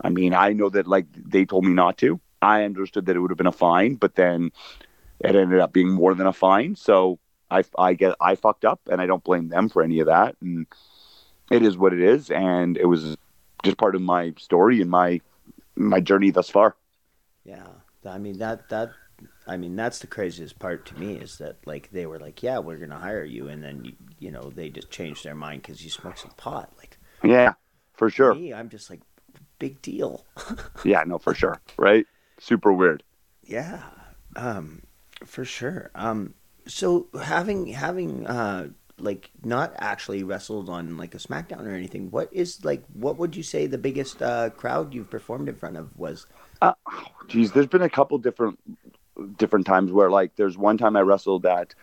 [0.00, 2.20] I mean, I know that like they told me not to.
[2.42, 4.52] I understood that it would have been a fine, but then
[5.18, 6.76] it ended up being more than a fine.
[6.76, 7.18] So
[7.50, 10.36] I, I get I fucked up, and I don't blame them for any of that.
[10.40, 10.66] And
[11.50, 13.16] it is what it is, and it was
[13.62, 15.20] just part of my story and my
[15.76, 16.76] my journey thus far.
[17.44, 17.66] Yeah,
[18.06, 18.90] I mean that that
[19.46, 22.58] I mean that's the craziest part to me is that like they were like, yeah,
[22.58, 25.84] we're gonna hire you, and then you you know they just changed their mind because
[25.84, 26.72] you smoke some pot.
[26.78, 27.54] Like, yeah,
[27.94, 28.34] for sure.
[28.34, 29.00] Me, I'm just like,
[29.58, 30.24] big deal.
[30.84, 31.60] yeah, no, for sure.
[31.76, 32.06] Right?
[32.38, 33.02] Super weird.
[33.44, 33.82] Yeah.
[34.36, 34.82] Um,
[35.26, 35.90] for sure.
[35.94, 36.34] Um,
[36.70, 38.68] so having having uh
[38.98, 43.34] like not actually wrestled on like a SmackDown or anything, what is like what would
[43.34, 46.26] you say the biggest uh, crowd you've performed in front of was?
[46.62, 46.74] Uh,
[47.26, 48.58] geez, there's been a couple different
[49.38, 51.74] different times where like there's one time I wrestled at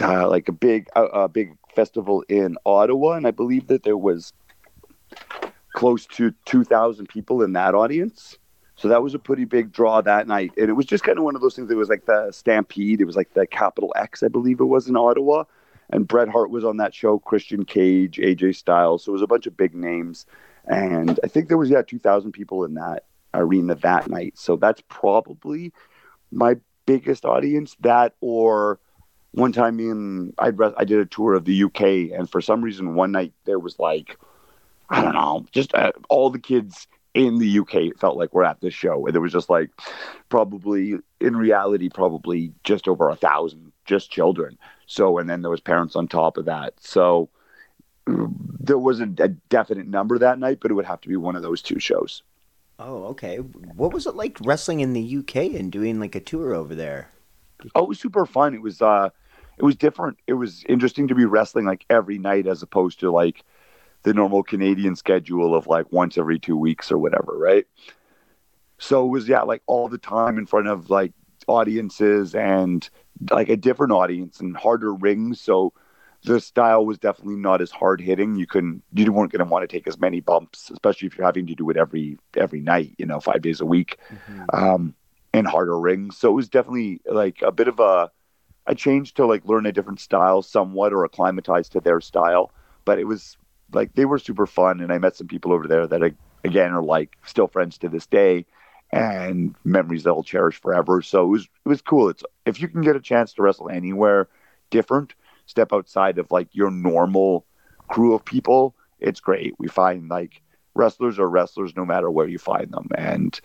[0.00, 3.98] uh, like a big a, a big festival in Ottawa, and I believe that there
[3.98, 4.32] was
[5.74, 8.38] close to two thousand people in that audience.
[8.76, 10.52] So that was a pretty big draw that night.
[10.58, 11.70] And it was just kind of one of those things.
[11.70, 13.00] It was like the Stampede.
[13.00, 15.44] It was like the Capital X, I believe it was in Ottawa.
[15.88, 19.04] And Bret Hart was on that show, Christian Cage, AJ Styles.
[19.04, 20.26] So it was a bunch of big names.
[20.66, 24.36] And I think there was, yeah, 2,000 people in that arena that night.
[24.36, 25.72] So that's probably
[26.30, 27.76] my biggest audience.
[27.80, 28.78] That or
[29.30, 32.18] one time in, I, I did a tour of the UK.
[32.18, 34.18] And for some reason, one night there was like,
[34.90, 38.44] I don't know, just uh, all the kids in the UK, it felt like we're
[38.44, 39.70] at this show, and there was just like
[40.28, 44.58] probably in reality, probably just over a thousand just children.
[44.86, 46.74] So, and then there was parents on top of that.
[46.78, 47.30] So
[48.06, 51.42] there wasn't a definite number that night, but it would have to be one of
[51.42, 52.22] those two shows.
[52.78, 53.38] Oh, okay.
[53.38, 57.10] What was it like wrestling in the UK and doing like a tour over there?
[57.74, 58.54] Oh, it was super fun.
[58.54, 59.08] It was uh
[59.56, 60.18] it was different.
[60.26, 63.42] It was interesting to be wrestling like every night as opposed to like
[64.06, 67.66] the normal Canadian schedule of like once every two weeks or whatever, right?
[68.78, 71.12] So it was yeah, like all the time in front of like
[71.48, 72.88] audiences and
[73.32, 75.40] like a different audience and harder rings.
[75.40, 75.72] So
[76.22, 78.36] the style was definitely not as hard hitting.
[78.36, 81.26] You couldn't, you weren't going to want to take as many bumps, especially if you're
[81.26, 84.42] having to do it every every night, you know, five days a week, mm-hmm.
[84.52, 84.94] um,
[85.34, 86.16] and harder rings.
[86.16, 88.12] So it was definitely like a bit of a
[88.68, 92.52] a change to like learn a different style somewhat or acclimatize to their style.
[92.84, 93.36] But it was
[93.72, 96.02] like they were super fun, and I met some people over there that
[96.44, 98.46] again are like still friends to this day,
[98.92, 101.02] and memories that I'll cherish forever.
[101.02, 102.08] So it was it was cool.
[102.08, 104.28] It's if you can get a chance to wrestle anywhere
[104.70, 105.14] different,
[105.46, 107.44] step outside of like your normal
[107.88, 109.54] crew of people, it's great.
[109.58, 110.42] We find like
[110.74, 113.38] wrestlers are wrestlers no matter where you find them, and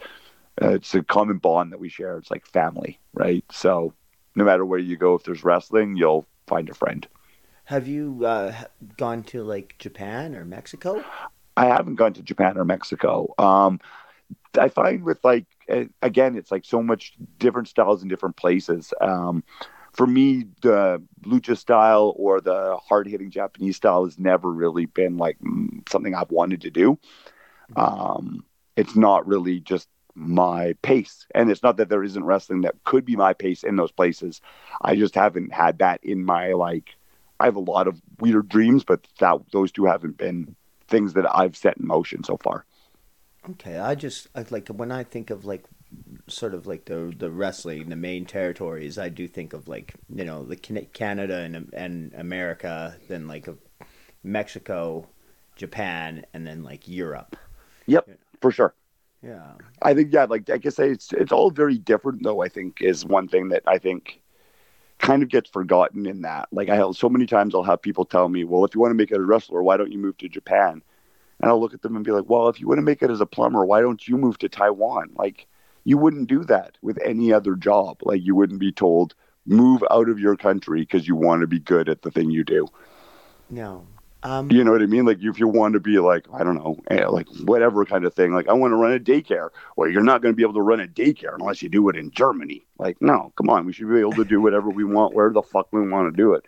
[0.62, 2.18] uh, it's a common bond that we share.
[2.18, 3.44] It's like family, right?
[3.52, 3.94] So
[4.36, 7.08] no matter where you go, if there's wrestling, you'll find a friend.
[7.72, 8.54] Have you uh,
[8.98, 11.02] gone to like Japan or Mexico?
[11.56, 13.34] I haven't gone to Japan or Mexico.
[13.38, 13.80] Um,
[14.60, 15.46] I find with like
[16.02, 18.94] again, it's like so much different styles in different places.
[19.00, 19.46] Um,
[19.94, 25.16] for me, the lucha style or the hard hitting Japanese style has never really been
[25.16, 25.38] like
[25.90, 27.00] something I've wanted to do.
[27.78, 28.44] Um,
[28.76, 33.06] it's not really just my pace, and it's not that there isn't wrestling that could
[33.06, 34.42] be my pace in those places.
[34.82, 36.98] I just haven't had that in my like
[37.42, 40.56] I have a lot of weird dreams, but that those two haven't been
[40.88, 42.66] things that I've set in motion so far.
[43.50, 45.64] Okay, I just I, like when I think of like
[46.28, 48.98] sort of like the the wrestling, the main territories.
[48.98, 53.48] I do think of like you know the Canada and and America, then like
[54.24, 55.08] Mexico,
[55.56, 57.36] Japan, and then like Europe.
[57.88, 58.10] Yep,
[58.42, 58.76] for sure.
[59.24, 62.42] Yeah, I think yeah, like I guess it's it's all very different though.
[62.42, 64.22] I think is one thing that I think
[65.02, 66.48] kind of gets forgotten in that.
[66.52, 68.92] Like I have so many times I'll have people tell me, "Well, if you want
[68.92, 70.82] to make it a wrestler, why don't you move to Japan?"
[71.42, 73.10] And I'll look at them and be like, "Well, if you want to make it
[73.10, 75.48] as a plumber, why don't you move to Taiwan?" Like
[75.84, 77.98] you wouldn't do that with any other job.
[78.04, 81.60] Like you wouldn't be told move out of your country because you want to be
[81.60, 82.68] good at the thing you do.
[83.50, 83.86] No.
[84.24, 85.06] Um, You know what I mean?
[85.06, 88.14] Like if you want to be like, I don't know, eh, like whatever kind of
[88.14, 88.34] thing.
[88.34, 89.50] Like I want to run a daycare.
[89.76, 91.96] Well, you're not going to be able to run a daycare unless you do it
[91.96, 92.64] in Germany.
[92.78, 93.66] Like, no, come on.
[93.66, 96.16] We should be able to do whatever we want, where the fuck we want to
[96.16, 96.46] do it.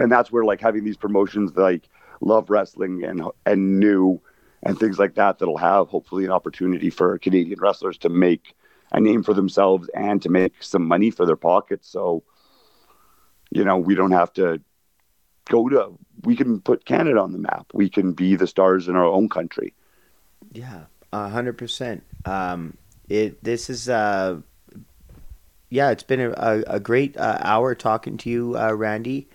[0.00, 1.88] And that's where like having these promotions like
[2.20, 4.20] Love Wrestling and and New
[4.62, 8.54] and things like that that'll have hopefully an opportunity for Canadian wrestlers to make
[8.92, 11.88] a name for themselves and to make some money for their pockets.
[11.88, 12.24] So,
[13.50, 14.60] you know, we don't have to
[15.48, 17.66] go to we can put Canada on the map.
[17.72, 19.74] We can be the stars in our own country.
[20.52, 22.02] Yeah, a hundred percent.
[22.24, 22.76] Um,
[23.08, 24.40] it this is uh,
[25.70, 29.28] yeah, it's been a, a, a great uh, hour talking to you, uh, Randy.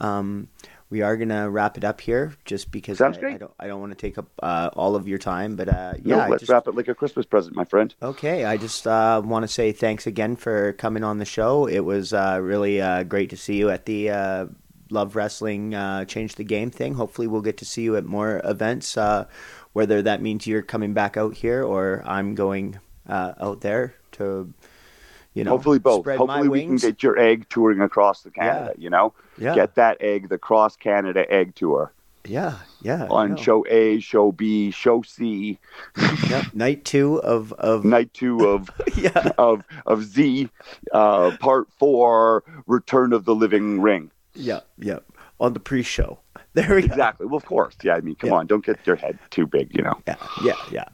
[0.00, 0.48] Um,
[0.90, 3.34] we are gonna wrap it up here, just because Sounds I, great.
[3.34, 5.94] I don't I don't want to take up uh, all of your time, but uh,
[6.02, 7.94] yeah, no, let's just, wrap it like a Christmas present, my friend.
[8.02, 11.66] Okay, I just uh, want to say thanks again for coming on the show.
[11.66, 14.46] It was uh, really uh, great to see you at the uh,
[14.90, 16.94] Love Wrestling uh, Change the Game thing.
[16.94, 19.26] Hopefully, we'll get to see you at more events, uh,
[19.72, 22.78] whether that means you're coming back out here or I'm going
[23.08, 24.52] uh, out there to,
[25.34, 26.06] you know, Hopefully both.
[26.06, 28.74] Hopefully we can get your egg touring across the Canada.
[28.76, 31.92] You know, yeah, get that egg, the cross Canada egg tour
[32.28, 33.06] yeah, yeah.
[33.10, 35.58] On show A, show B, show C,
[36.28, 40.48] Yep, night two of of night two of yeah, of of Z,
[40.92, 44.10] uh, part four, Return of the Living Ring.
[44.38, 44.98] Yeah, yeah.
[45.40, 46.18] On the pre-show.
[46.54, 46.86] There we go.
[46.86, 47.26] Exactly.
[47.26, 47.76] Well, of course.
[47.84, 47.94] Yeah.
[47.94, 48.36] I mean, come Yeah.
[48.36, 49.74] on, don't get your head too big.
[49.76, 50.00] You know.
[50.08, 50.84] Yeah, yeah, yeah.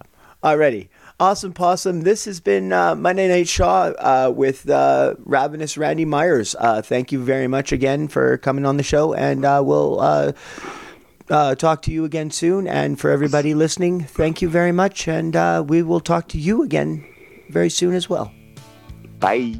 [0.42, 0.88] Alrighty.
[1.20, 2.02] Awesome Possum.
[2.02, 6.54] This has been uh, Monday Night Shaw uh, with uh, Ravenous Randy Myers.
[6.58, 10.32] Uh, thank you very much again for coming on the show, and uh, we'll uh,
[11.30, 12.66] uh, talk to you again soon.
[12.66, 16.62] And for everybody listening, thank you very much, and uh, we will talk to you
[16.62, 17.06] again
[17.48, 18.30] very soon as well.
[19.20, 19.54] Bye.